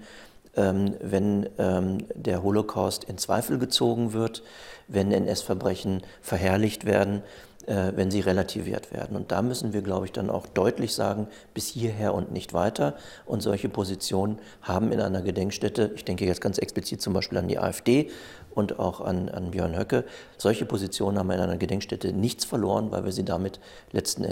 [0.57, 4.43] ähm, wenn ähm, der Holocaust in Zweifel gezogen wird,
[4.89, 7.23] wenn NS-Verbrechen verherrlicht werden,
[7.67, 9.17] wenn sie relativiert werden.
[9.17, 12.95] Und da müssen wir, glaube ich, dann auch deutlich sagen, bis hierher und nicht weiter.
[13.27, 17.49] Und solche Positionen haben in einer Gedenkstätte, ich denke jetzt ganz explizit zum Beispiel an
[17.49, 18.11] die AfD
[18.55, 20.05] und auch an, an Björn Höcke,
[20.37, 23.61] solche Positionen haben in einer Gedenkstätte nichts verloren, weil wir sie damit
[23.93, 24.27] letzten,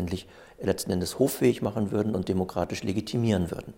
[0.61, 3.75] letzten Endes hoffähig machen würden und demokratisch legitimieren würden.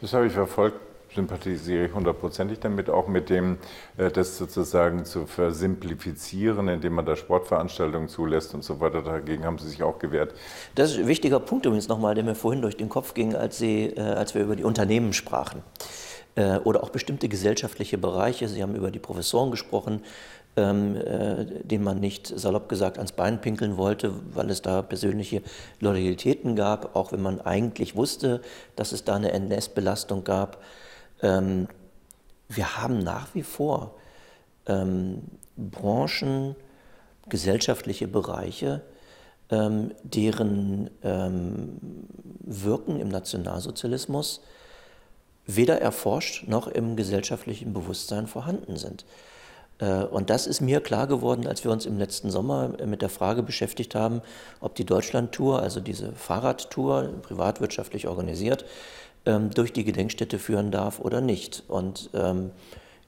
[0.00, 0.80] Das habe ich verfolgt
[1.16, 3.58] sympathisiere ich hundertprozentig damit, auch mit dem,
[3.96, 9.02] äh, das sozusagen zu versimplifizieren, indem man da Sportveranstaltungen zulässt und so weiter.
[9.02, 10.34] Dagegen haben Sie sich auch gewehrt.
[10.76, 13.58] Das ist ein wichtiger Punkt übrigens nochmal, der mir vorhin durch den Kopf ging, als,
[13.58, 15.62] Sie, äh, als wir über die Unternehmen sprachen.
[16.36, 18.46] Äh, oder auch bestimmte gesellschaftliche Bereiche.
[18.46, 20.02] Sie haben über die Professoren gesprochen,
[20.56, 25.42] ähm, äh, den man nicht salopp gesagt ans Bein pinkeln wollte, weil es da persönliche
[25.80, 28.40] Loyalitäten gab, auch wenn man eigentlich wusste,
[28.74, 30.62] dass es da eine NS-Belastung gab.
[31.22, 31.68] Ähm,
[32.48, 33.94] wir haben nach wie vor
[34.66, 35.22] ähm,
[35.56, 36.54] Branchen,
[37.28, 38.82] gesellschaftliche Bereiche,
[39.50, 41.78] ähm, deren ähm,
[42.40, 44.40] Wirken im Nationalsozialismus
[45.46, 49.04] weder erforscht noch im gesellschaftlichen Bewusstsein vorhanden sind.
[49.78, 53.08] Äh, und das ist mir klar geworden, als wir uns im letzten Sommer mit der
[53.08, 54.22] Frage beschäftigt haben,
[54.60, 58.64] ob die Deutschlandtour, also diese Fahrradtour, privatwirtschaftlich organisiert,
[59.26, 61.64] ähm, durch die Gedenkstätte führen darf oder nicht.
[61.68, 62.52] Und ähm,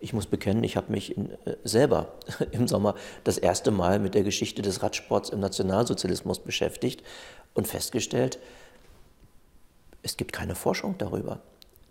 [0.00, 2.14] ich muss bekennen, ich habe mich in, äh, selber
[2.50, 7.02] im Sommer das erste Mal mit der Geschichte des Radsports im Nationalsozialismus beschäftigt
[7.54, 8.38] und festgestellt,
[10.02, 11.40] es gibt keine Forschung darüber.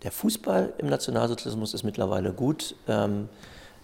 [0.02, 3.28] Der Fußball im Nationalsozialismus ist mittlerweile gut ähm,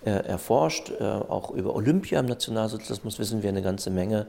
[0.04, 0.92] äh, erforscht.
[1.00, 4.26] Äh, auch über Olympia im Nationalsozialismus wissen wir eine ganze Menge.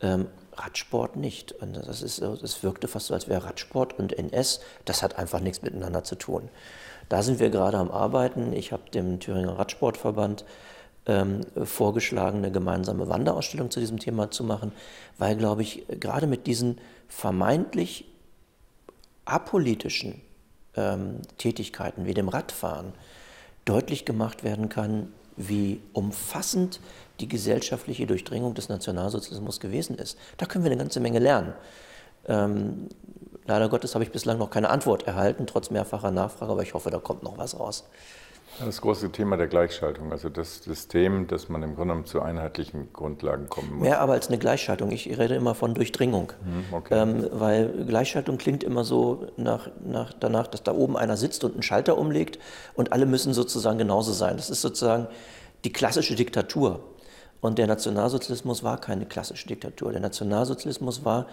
[0.00, 1.52] Ähm, Radsport nicht.
[1.52, 5.40] Und das, ist, das wirkte fast so, als wäre Radsport und NS, das hat einfach
[5.40, 6.48] nichts miteinander zu tun.
[7.08, 8.52] Da sind wir gerade am Arbeiten.
[8.52, 10.44] Ich habe dem Thüringer Radsportverband
[11.06, 14.72] ähm, vorgeschlagen, eine gemeinsame Wanderausstellung zu diesem Thema zu machen,
[15.18, 18.06] weil, glaube ich, gerade mit diesen vermeintlich
[19.24, 20.20] apolitischen
[20.76, 22.92] ähm, Tätigkeiten wie dem Radfahren
[23.64, 26.80] deutlich gemacht werden kann, wie umfassend
[27.20, 30.18] die gesellschaftliche Durchdringung des Nationalsozialismus gewesen ist.
[30.36, 31.54] Da können wir eine ganze Menge lernen.
[32.26, 32.88] Ähm,
[33.46, 36.90] leider Gottes habe ich bislang noch keine Antwort erhalten, trotz mehrfacher Nachfrage, aber ich hoffe,
[36.90, 37.84] da kommt noch was raus.
[38.64, 42.92] Das große Thema der Gleichschaltung, also das System, dass man im Grunde genommen zu einheitlichen
[42.92, 43.82] Grundlagen kommen muss.
[43.82, 44.90] Mehr aber als eine Gleichschaltung.
[44.92, 46.32] Ich rede immer von Durchdringung.
[46.44, 47.02] Mhm, okay.
[47.02, 51.52] ähm, weil Gleichschaltung klingt immer so nach, nach, danach, dass da oben einer sitzt und
[51.52, 52.38] einen Schalter umlegt
[52.74, 54.36] und alle müssen sozusagen genauso sein.
[54.36, 55.08] Das ist sozusagen
[55.64, 56.80] die klassische Diktatur.
[57.40, 59.92] Und der Nationalsozialismus war keine klassische Diktatur.
[59.92, 61.26] Der Nationalsozialismus war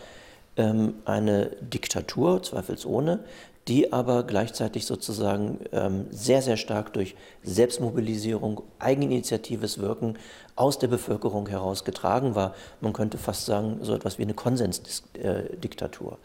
[0.57, 3.19] ähm, eine Diktatur, zweifelsohne,
[3.67, 10.17] die aber gleichzeitig sozusagen ähm, sehr, sehr stark durch Selbstmobilisierung, eigeninitiatives Wirken
[10.55, 12.53] aus der Bevölkerung heraus getragen war.
[12.81, 16.17] Man könnte fast sagen, so etwas wie eine Konsensdiktatur.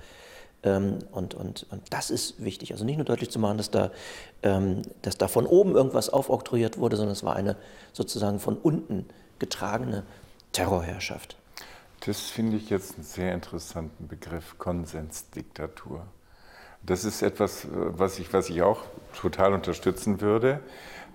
[0.65, 2.73] Ähm, und, und, und das ist wichtig.
[2.73, 3.93] Also nicht nur deutlich zu machen, dass da,
[4.43, 7.57] ähm, dass da von oben irgendwas aufoktroyiert wurde, sondern es war eine
[7.93, 9.07] sozusagen von unten
[9.39, 10.03] getragene
[10.51, 11.37] Terrorherrschaft.
[12.05, 16.07] Das finde ich jetzt einen sehr interessanten Begriff, Konsensdiktatur.
[16.83, 18.83] Das ist etwas, was ich, was ich auch
[19.15, 20.61] total unterstützen würde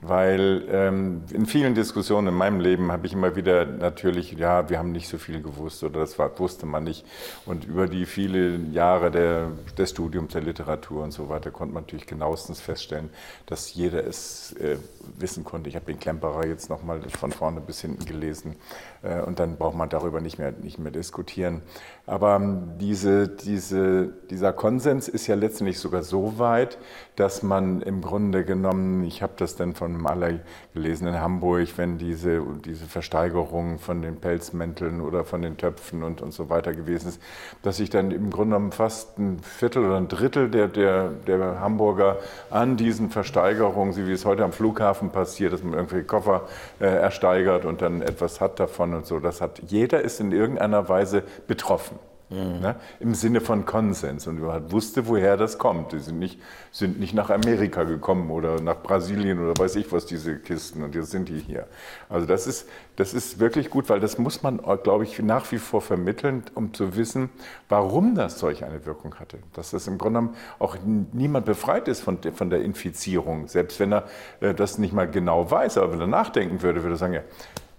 [0.08, 4.78] weil ähm, in vielen Diskussionen in meinem Leben habe ich immer wieder natürlich, ja, wir
[4.78, 7.06] haben nicht so viel gewusst oder das war, wusste man nicht.
[7.46, 11.84] Und über die vielen Jahre der, des Studiums der Literatur und so weiter konnte man
[11.84, 13.10] natürlich genauestens feststellen,
[13.46, 14.78] dass jeder es äh,
[15.18, 15.70] wissen konnte.
[15.70, 18.56] Ich habe den Klemperer jetzt nochmal von vorne bis hinten gelesen
[19.02, 21.62] äh, und dann braucht man darüber nicht mehr, nicht mehr diskutieren.
[22.06, 26.78] Aber ähm, diese, diese, dieser Konsens ist ja letztendlich sogar so weit,
[27.16, 30.40] dass man im Grunde genommen, ich habe das dann von Maler
[30.74, 36.22] gelesen in Hamburg, wenn diese, diese Versteigerung von den Pelzmänteln oder von den Töpfen und,
[36.22, 37.22] und so weiter gewesen ist,
[37.62, 41.60] dass sich dann im Grunde genommen fast ein Viertel oder ein Drittel der, der, der
[41.60, 42.18] Hamburger
[42.50, 46.48] an diesen Versteigerungen, wie es heute am Flughafen passiert, dass man irgendwelche Koffer
[46.80, 50.90] äh, ersteigert und dann etwas hat davon und so, das hat jeder ist in irgendeiner
[50.90, 51.98] Weise betroffen.
[52.30, 52.62] Mhm.
[52.62, 52.76] Ne?
[53.00, 54.28] Im Sinne von Konsens.
[54.28, 55.92] Und man wusste, woher das kommt.
[55.92, 56.40] Die sind nicht,
[56.72, 60.84] sind nicht nach Amerika gekommen oder nach Brasilien oder weiß ich was, diese Kisten.
[60.84, 61.68] Und jetzt sind die hier.
[62.10, 65.58] Also das ist, das ist wirklich gut, weil das muss man, glaube ich, nach wie
[65.58, 67.30] vor vermitteln, um zu wissen,
[67.70, 69.38] warum das solch eine Wirkung hatte.
[69.54, 70.78] Dass das im Grunde genommen auch
[71.12, 73.48] niemand befreit ist von, von der Infizierung.
[73.48, 74.06] Selbst wenn er
[74.40, 77.22] äh, das nicht mal genau weiß, aber wenn er nachdenken würde, würde er sagen, ja,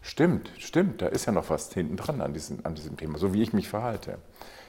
[0.04, 3.32] Stimmt, stimmt, da ist ja noch was hinten dran an, diesen, an diesem Thema, so
[3.32, 4.18] wie ich mich verhalte.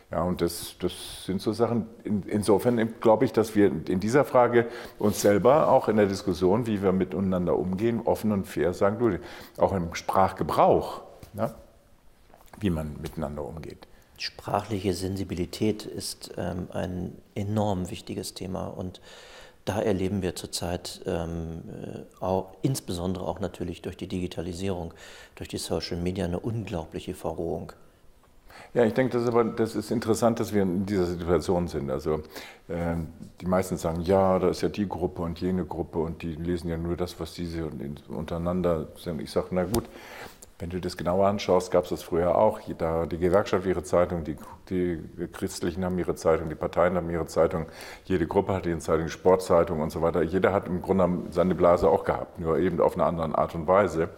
[0.09, 4.23] Ja, und das, das sind so Sachen, in, insofern glaube ich, dass wir in dieser
[4.23, 8.97] Frage uns selber auch in der Diskussion, wie wir miteinander umgehen, offen und fair sagen,
[8.97, 9.19] du,
[9.61, 11.01] auch im Sprachgebrauch,
[11.33, 11.53] ja,
[12.61, 13.88] wie man miteinander umgeht.
[14.17, 19.01] Sprachliche Sensibilität ist ähm, ein enorm wichtiges Thema und
[19.66, 24.93] da erleben wir zurzeit ähm, äh, auch, insbesondere auch natürlich durch die Digitalisierung,
[25.34, 27.74] durch die Social Media eine unglaubliche Verrohung.
[28.74, 31.89] Ja, ich denke, das ist aber das ist interessant, dass wir in dieser Situation sind.
[31.89, 32.16] Also
[32.68, 32.95] äh,
[33.39, 36.70] die meisten sagen, ja, da ist ja die Gruppe und jene Gruppe und die lesen
[36.70, 37.70] ja nur das, was diese
[38.09, 39.22] untereinander sind.
[39.22, 39.86] Ich sage, na gut,
[40.57, 42.61] wenn du das genauer anschaust, gab es das früher auch.
[42.77, 44.37] Da die Gewerkschaft ihre Zeitung, die,
[44.69, 45.01] die,
[45.33, 47.65] Christlichen haben ihre Zeitung, die Parteien haben ihre Zeitung,
[48.05, 50.21] jede Gruppe hat ihre Zeitung, Sportzeitung und so weiter.
[50.21, 53.67] Jeder hat im Grunde seine Blase auch gehabt, nur eben auf eine andere Art und
[53.67, 54.09] Weise.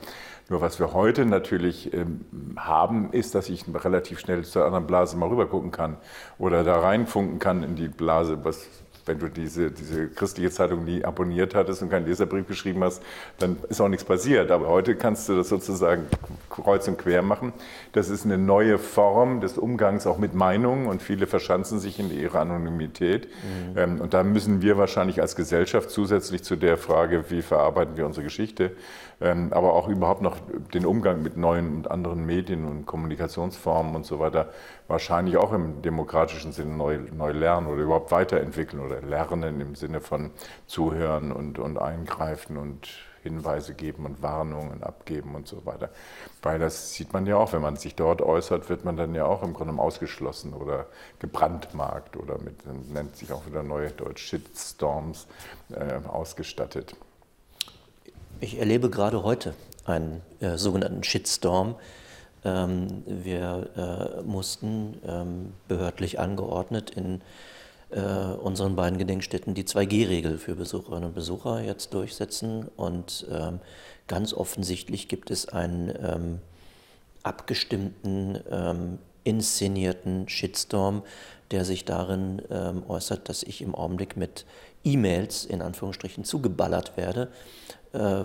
[0.49, 2.21] Nur was wir heute natürlich ähm,
[2.55, 5.97] haben, ist, dass ich relativ schnell zur anderen Blase mal rüber gucken kann
[6.37, 8.69] oder da reinfunken kann in die Blase, was
[9.07, 13.01] wenn du diese, diese christliche Zeitung nie abonniert hattest und keinen Leserbrief geschrieben hast,
[13.39, 14.51] dann ist auch nichts passiert.
[14.51, 16.05] Aber heute kannst du das sozusagen
[16.49, 17.53] kreuz und quer machen.
[17.93, 22.11] Das ist eine neue Form des Umgangs auch mit Meinungen und viele verschanzen sich in
[22.11, 23.27] ihrer Anonymität.
[23.27, 23.77] Mhm.
[23.77, 28.05] Ähm, und da müssen wir wahrscheinlich als Gesellschaft zusätzlich zu der Frage, wie verarbeiten wir
[28.05, 28.71] unsere Geschichte,
[29.21, 30.37] ähm, aber auch überhaupt noch
[30.73, 34.49] den Umgang mit neuen und anderen Medien und Kommunikationsformen und so weiter
[34.87, 40.01] wahrscheinlich auch im demokratischen Sinne neu, neu lernen oder überhaupt weiterentwickeln oder lernen im Sinne
[40.01, 40.31] von
[40.65, 42.87] zuhören und, und eingreifen und
[43.23, 45.89] Hinweise geben und Warnungen abgeben und so weiter.
[46.41, 49.25] Weil das sieht man ja auch, wenn man sich dort äußert, wird man dann ja
[49.25, 50.85] auch im Grunde ausgeschlossen oder
[51.19, 55.27] gebrandmarkt oder mit, nennt sich auch wieder neue Deutsch Shitstorms
[55.71, 56.95] äh, ausgestattet.
[58.39, 61.75] Ich erlebe gerade heute einen äh, sogenannten Shitstorm.
[62.47, 67.21] Ähm, wir äh, mussten ähm, behördlich angeordnet in
[67.89, 72.67] äh, unseren beiden Gedenkstätten die 2G-Regel für Besucherinnen und Besucher jetzt durchsetzen.
[72.77, 73.59] Und ähm,
[74.07, 76.39] ganz offensichtlich gibt es einen ähm,
[77.23, 81.03] abgestimmten, ähm, inszenierten Shitstorm,
[81.51, 84.45] der sich darin ähm, äußert, dass ich im Augenblick mit
[84.83, 87.29] E-Mails in Anführungsstrichen zugeballert werde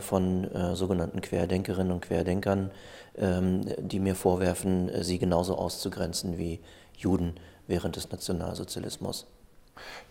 [0.00, 2.70] von äh, sogenannten Querdenkerinnen und Querdenkern,
[3.16, 6.60] ähm, die mir vorwerfen, sie genauso auszugrenzen wie
[6.96, 7.34] Juden
[7.66, 9.26] während des Nationalsozialismus.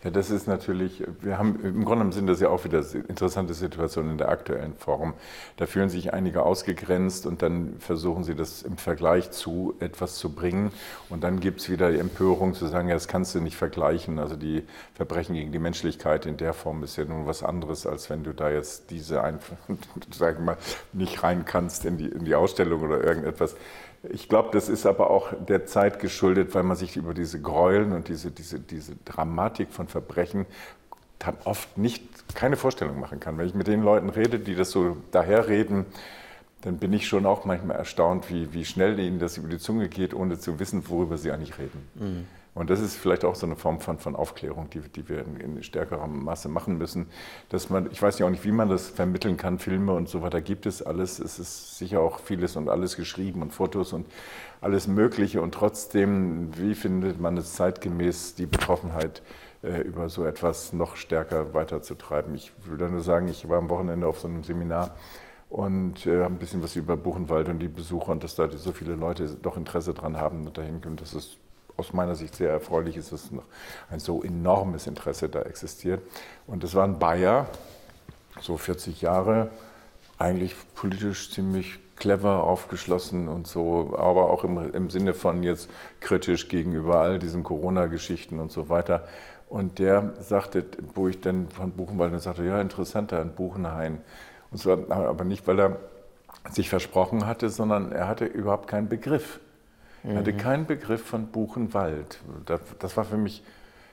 [0.02, 4.12] Ja, das ist natürlich, wir haben im Grunde sind das ja auch wieder interessante Situationen
[4.12, 5.14] in der aktuellen Form.
[5.56, 10.34] Da fühlen sich einige ausgegrenzt und dann versuchen sie das im Vergleich zu etwas zu
[10.34, 10.72] bringen.
[11.08, 14.18] Und dann gibt es wieder die Empörung zu sagen, ja, das kannst du nicht vergleichen.
[14.18, 18.10] Also die Verbrechen gegen die Menschlichkeit in der Form ist ja nun was anderes, als
[18.10, 19.56] wenn du da jetzt diese einfach,
[20.12, 20.56] sag mal,
[20.92, 23.54] nicht rein kannst in die, in die Ausstellung oder irgendetwas.
[24.10, 27.92] Ich glaube, das ist aber auch der Zeit geschuldet, weil man sich über diese Gräueln
[27.92, 30.46] und diese, diese, diese Dramatik von Verbrechen
[31.44, 32.02] oft nicht
[32.34, 33.38] keine Vorstellung machen kann.
[33.38, 35.86] Wenn ich mit den Leuten rede, die das so daherreden,
[36.62, 39.88] dann bin ich schon auch manchmal erstaunt, wie, wie schnell ihnen das über die Zunge
[39.88, 41.88] geht, ohne zu wissen, worüber sie eigentlich reden.
[41.94, 42.26] Mhm.
[42.54, 45.36] Und das ist vielleicht auch so eine Form von, von Aufklärung, die, die wir in,
[45.36, 47.06] in, stärkerer Masse machen müssen.
[47.48, 50.20] Dass man, ich weiß ja auch nicht, wie man das vermitteln kann, Filme und so
[50.20, 51.18] weiter gibt es alles.
[51.18, 54.06] Es ist sicher auch vieles und alles geschrieben und Fotos und
[54.60, 55.40] alles Mögliche.
[55.40, 59.22] Und trotzdem, wie findet man es zeitgemäß, die Betroffenheit
[59.62, 62.34] äh, über so etwas noch stärker weiterzutreiben?
[62.34, 64.94] Ich würde nur sagen, ich war am Wochenende auf so einem Seminar
[65.48, 68.94] und äh, ein bisschen was über Buchenwald und die Besucher und dass da so viele
[68.94, 70.96] Leute doch Interesse dran haben und dahin kommen.
[70.96, 71.38] Das ist
[71.76, 73.30] aus meiner Sicht sehr erfreulich ist, dass
[73.90, 76.00] ein so enormes Interesse da existiert.
[76.46, 77.46] Und das war ein Bayer,
[78.40, 79.50] so 40 Jahre,
[80.18, 85.70] eigentlich politisch ziemlich clever, aufgeschlossen und so, aber auch im, im Sinne von jetzt
[86.00, 89.04] kritisch gegenüber all diesen Corona-Geschichten und so weiter.
[89.48, 90.64] Und der sagte,
[90.94, 93.98] wo ich dann von Buchenwald sagte, ja, interessanter in Buchenhain.
[94.50, 95.76] Und zwar aber nicht, weil er
[96.50, 99.40] sich versprochen hatte, sondern er hatte überhaupt keinen Begriff.
[100.04, 100.38] Er hatte mhm.
[100.38, 102.20] keinen Begriff von Buchenwald.
[102.78, 103.44] Das, war für mich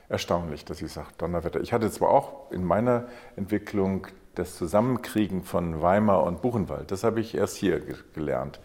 [0.08, 1.60] erstaunlich, dass ich sage, Donnerwetter.
[1.60, 3.06] Ich hatte zwar auch in meiner
[3.36, 7.82] Entwicklung das Zusammenkriegen von Weimar und Buchenwald, das habe ich erst hier
[8.14, 8.60] gelernt.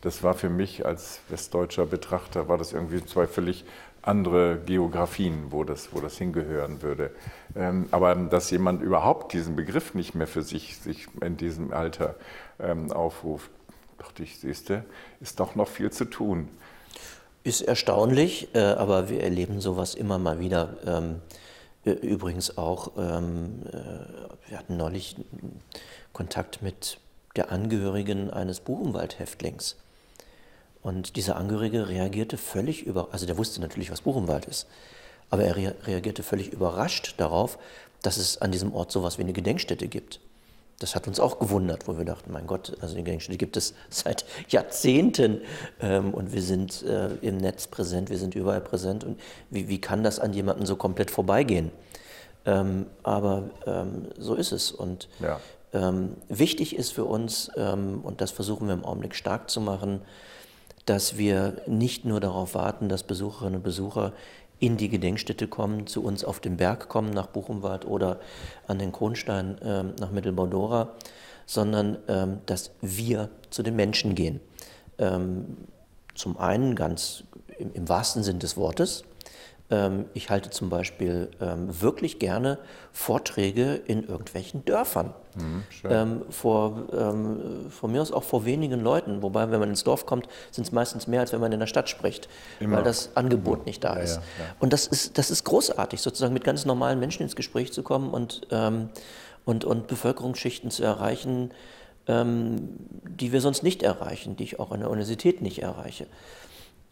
[0.00, 3.66] Das war für mich als westdeutscher Betrachter, war das irgendwie zwei völlig
[4.02, 7.10] andere Geografien, wo das, wo das hingehören würde.
[7.54, 12.14] Ähm, aber dass jemand überhaupt diesen Begriff nicht mehr für sich, sich in diesem Alter
[12.58, 13.50] ähm, aufruft,
[13.98, 14.84] dachte ich, siehste,
[15.20, 16.48] ist doch noch viel zu tun.
[17.42, 20.76] Ist erstaunlich, äh, aber wir erleben sowas immer mal wieder.
[20.86, 21.22] Ähm,
[21.84, 25.16] übrigens auch, ähm, äh, wir hatten neulich
[26.12, 26.98] Kontakt mit
[27.36, 29.76] der Angehörigen eines Buchenwald-Häftlings.
[30.82, 34.66] Und dieser Angehörige reagierte völlig über, also der wusste natürlich, was Buchenwald ist,
[35.30, 37.58] aber er reagierte völlig überrascht darauf,
[38.02, 40.20] dass es an diesem Ort sowas wie eine Gedenkstätte gibt.
[40.80, 43.74] Das hat uns auch gewundert, wo wir dachten, mein Gott, also die Gedenkstätte gibt es
[43.90, 45.42] seit Jahrzehnten
[45.80, 49.20] ähm, und wir sind äh, im Netz präsent, wir sind überall präsent und
[49.50, 51.70] wie, wie kann das an jemanden so komplett vorbeigehen?
[52.46, 55.38] Ähm, aber ähm, so ist es und ja.
[55.72, 60.00] Ähm, wichtig ist für uns, ähm, und das versuchen wir im Augenblick stark zu machen,
[60.84, 64.12] dass wir nicht nur darauf warten, dass Besucherinnen und Besucher
[64.60, 68.20] in die Gedenkstätte kommen, zu uns auf den Berg kommen nach Buchenwald oder
[68.66, 70.90] an den Kronstein äh, nach Mittelbaudora,
[71.46, 74.40] sondern ähm, dass wir zu den Menschen gehen.
[74.98, 75.56] Ähm,
[76.14, 77.24] zum einen ganz
[77.58, 79.09] im, im wahrsten Sinn des Wortes, ähm,
[80.14, 82.58] ich halte zum Beispiel ähm, wirklich gerne
[82.92, 85.14] Vorträge in irgendwelchen Dörfern.
[85.36, 89.22] Mhm, ähm, vor, ähm, von mir aus auch vor wenigen Leuten.
[89.22, 91.68] Wobei, wenn man ins Dorf kommt, sind es meistens mehr, als wenn man in der
[91.68, 92.78] Stadt spricht, Immer.
[92.78, 94.16] weil das Angebot nicht da ist.
[94.16, 94.54] Ja, ja, ja.
[94.58, 98.10] Und das ist, das ist großartig, sozusagen mit ganz normalen Menschen ins Gespräch zu kommen
[98.10, 98.88] und, ähm,
[99.44, 101.52] und, und Bevölkerungsschichten zu erreichen,
[102.08, 102.70] ähm,
[103.04, 106.06] die wir sonst nicht erreichen, die ich auch an der Universität nicht erreiche.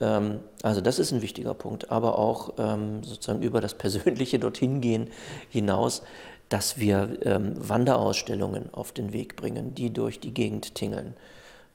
[0.00, 4.80] Ähm, also das ist ein wichtiger Punkt, aber auch ähm, sozusagen über das Persönliche dorthin
[4.80, 5.10] gehen
[5.48, 6.02] hinaus,
[6.48, 11.14] dass wir ähm, Wanderausstellungen auf den Weg bringen, die durch die Gegend tingeln.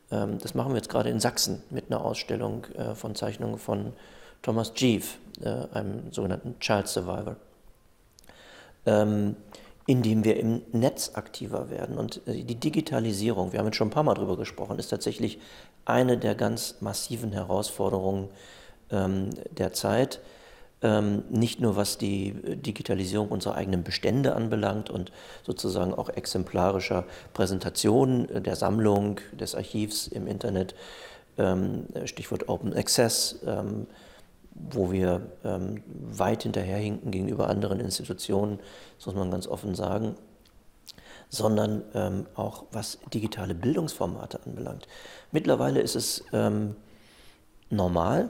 [0.10, 3.94] das machen wir jetzt gerade in Sachsen mit einer Ausstellung äh, von Zeichnungen von
[4.44, 5.08] Thomas Jeeve,
[5.42, 7.36] äh, einem sogenannten Child Survivor,
[9.86, 11.98] indem wir im Netz aktiver werden.
[11.98, 15.40] Und äh, die Digitalisierung, wir haben jetzt schon ein paar Mal darüber gesprochen, ist tatsächlich
[15.86, 18.30] eine der ganz massiven Herausforderungen
[18.92, 20.22] ähm, der Zeit.
[20.82, 25.12] Ähm, nicht nur was die Digitalisierung unserer eigenen Bestände anbelangt und
[25.44, 30.76] sozusagen auch exemplarischer Präsentation der Sammlung, des Archivs im Internet,
[31.38, 33.88] ähm, Stichwort Open Access, ähm,
[34.56, 38.60] wo wir ähm, weit hinterherhinken gegenüber anderen Institutionen,
[38.98, 40.16] das muss man ganz offen sagen,
[41.30, 44.88] sondern ähm, auch was digitale Bildungsformate anbelangt.
[45.32, 46.76] Mittlerweile ist es ähm,
[47.70, 48.30] normal,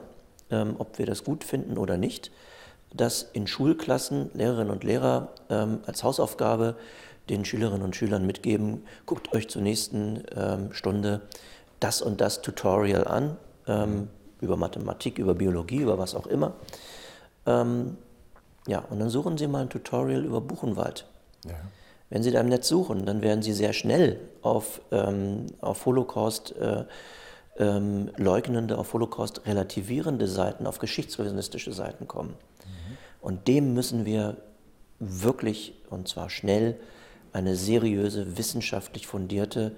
[0.50, 2.30] ähm, ob wir das gut finden oder nicht,
[2.94, 6.76] dass in Schulklassen Lehrerinnen und Lehrer ähm, als Hausaufgabe
[7.28, 11.22] den Schülerinnen und Schülern mitgeben, guckt euch zur nächsten ähm, Stunde
[11.80, 14.08] das und das Tutorial an, ähm,
[14.44, 16.54] über Mathematik, über Biologie, über was auch immer.
[18.66, 21.06] ja, und dann suchen Sie mal ein Tutorial über Buchenwald.
[21.44, 21.54] Ja.
[22.10, 26.54] Wenn Sie da im Netz suchen, dann werden Sie sehr schnell auf, ähm, auf Holocaust
[26.56, 26.84] äh,
[27.58, 32.30] ähm, leugnende, auf Holocaust relativierende Seiten, auf geschichtsrevisionistische Seiten kommen.
[32.30, 32.96] Mhm.
[33.20, 34.36] Und dem müssen wir
[34.98, 36.76] wirklich, und zwar schnell,
[37.32, 39.72] eine seriöse, wissenschaftlich fundierte,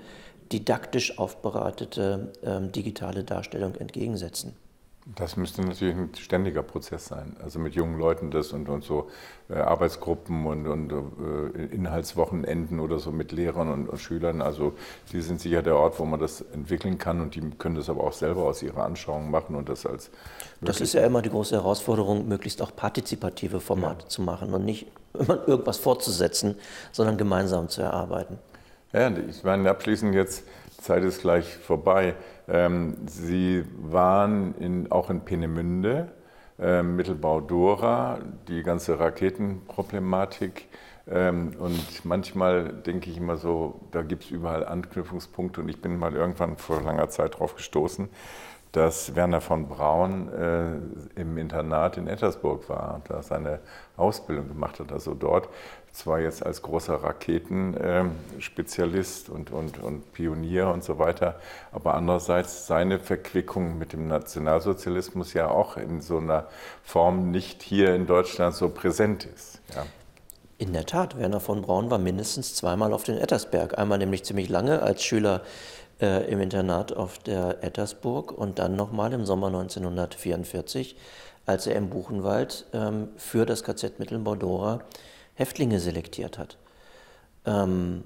[0.52, 4.54] didaktisch aufbereitete ähm, digitale Darstellung entgegensetzen.
[5.14, 7.36] Das müsste natürlich ein ständiger Prozess sein.
[7.40, 9.08] Also mit jungen Leuten das und, und so
[9.48, 14.42] äh, Arbeitsgruppen und, und äh, Inhaltswochenenden oder so mit Lehrern und, und, Schülern.
[14.42, 14.72] Also
[15.12, 18.02] die sind sicher der Ort, wo man das entwickeln kann und die können das aber
[18.02, 20.10] auch selber aus ihrer Anschauung machen und das als.
[20.60, 24.08] Das ist ja immer die große Herausforderung, möglichst auch partizipative Formate ja.
[24.08, 24.86] zu machen und nicht
[25.46, 26.56] irgendwas fortzusetzen,
[26.90, 28.40] sondern gemeinsam zu erarbeiten.
[28.96, 30.48] Ja, ich meine, abschließend jetzt,
[30.80, 32.14] Zeit ist gleich vorbei.
[32.48, 36.08] Ähm, Sie waren in, auch in Peenemünde,
[36.58, 38.18] äh, Mittelbau Dora,
[38.48, 40.68] die ganze Raketenproblematik.
[41.10, 45.60] Ähm, und manchmal denke ich immer so, da gibt es überall Anknüpfungspunkte.
[45.60, 48.08] Und ich bin mal irgendwann vor langer Zeit darauf gestoßen,
[48.72, 53.60] dass Werner von Braun äh, im Internat in Ettersburg war, da seine
[53.98, 54.90] Ausbildung gemacht hat.
[54.90, 55.50] Also dort
[55.96, 61.40] zwar jetzt als großer Raketenspezialist und, und, und Pionier und so weiter,
[61.72, 66.48] aber andererseits seine Verquickung mit dem Nationalsozialismus ja auch in so einer
[66.84, 69.62] Form nicht hier in Deutschland so präsent ist.
[69.74, 69.86] Ja.
[70.58, 73.78] In der Tat, Werner von Braun war mindestens zweimal auf den Ettersberg.
[73.78, 75.42] Einmal nämlich ziemlich lange als Schüler
[76.00, 80.96] äh, im Internat auf der Ettersburg und dann nochmal im Sommer 1944,
[81.46, 84.80] als er im Buchenwald ähm, für das KZ Mittelbau-Dora
[85.36, 86.58] Häftlinge selektiert hat.
[87.46, 88.04] Ähm,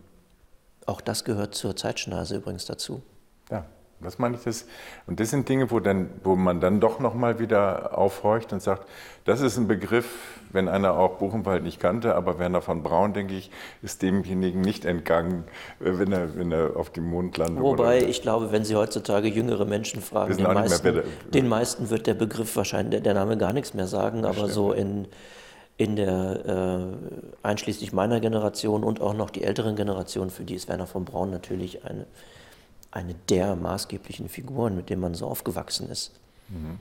[0.86, 3.02] auch das gehört zur Zeitschnase übrigens dazu.
[3.50, 3.64] Ja,
[4.00, 4.42] das meine ich.
[4.42, 4.66] Das,
[5.06, 8.88] und das sind Dinge, wo, dann, wo man dann doch nochmal wieder aufhorcht und sagt,
[9.24, 13.34] das ist ein Begriff, wenn einer auch Buchenwald nicht kannte, aber Werner von Braun, denke
[13.34, 13.50] ich,
[13.82, 15.44] ist demjenigen nicht entgangen,
[15.80, 17.62] äh, wenn er, wenn er auf dem Mond landet.
[17.62, 21.02] Wobei ich glaube, wenn Sie heutzutage jüngere Menschen fragen, den meisten,
[21.32, 24.52] den meisten, wird der Begriff wahrscheinlich, der Name gar nichts mehr sagen, aber stimmt.
[24.52, 25.08] so in
[25.80, 30.68] in der, äh, einschließlich meiner Generation und auch noch die älteren Generationen, für die ist
[30.68, 32.04] Werner von Braun natürlich eine,
[32.90, 36.12] eine der maßgeblichen Figuren, mit denen man so aufgewachsen ist.
[36.48, 36.80] Mhm.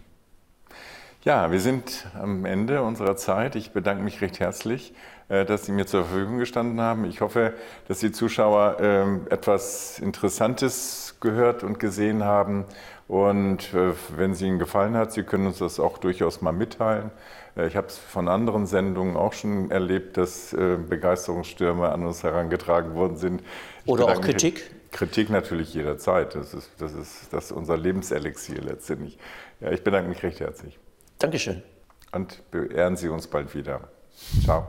[1.24, 3.56] Ja, wir sind am Ende unserer Zeit.
[3.56, 4.94] Ich bedanke mich recht herzlich,
[5.30, 7.06] äh, dass Sie mir zur Verfügung gestanden haben.
[7.06, 7.54] Ich hoffe,
[7.88, 12.66] dass die Zuschauer ähm, etwas Interessantes gehört und gesehen haben.
[13.08, 17.12] Und äh, wenn es Ihnen gefallen hat, Sie können uns das auch durchaus mal mitteilen.
[17.60, 22.24] Äh, ich habe es von anderen Sendungen auch schon erlebt, dass äh, Begeisterungsstürme an uns
[22.24, 23.42] herangetragen worden sind.
[23.84, 24.72] Ich Oder auch Kritik?
[24.92, 26.36] Kritik natürlich jederzeit.
[26.36, 29.20] Das ist, das ist, das ist unser Lebenselixier letztendlich.
[29.60, 30.80] Ja, ich bedanke mich recht herzlich.
[31.20, 31.62] Dankeschön.
[32.12, 33.90] Und beehren Sie uns bald wieder.
[34.44, 34.68] Ciao.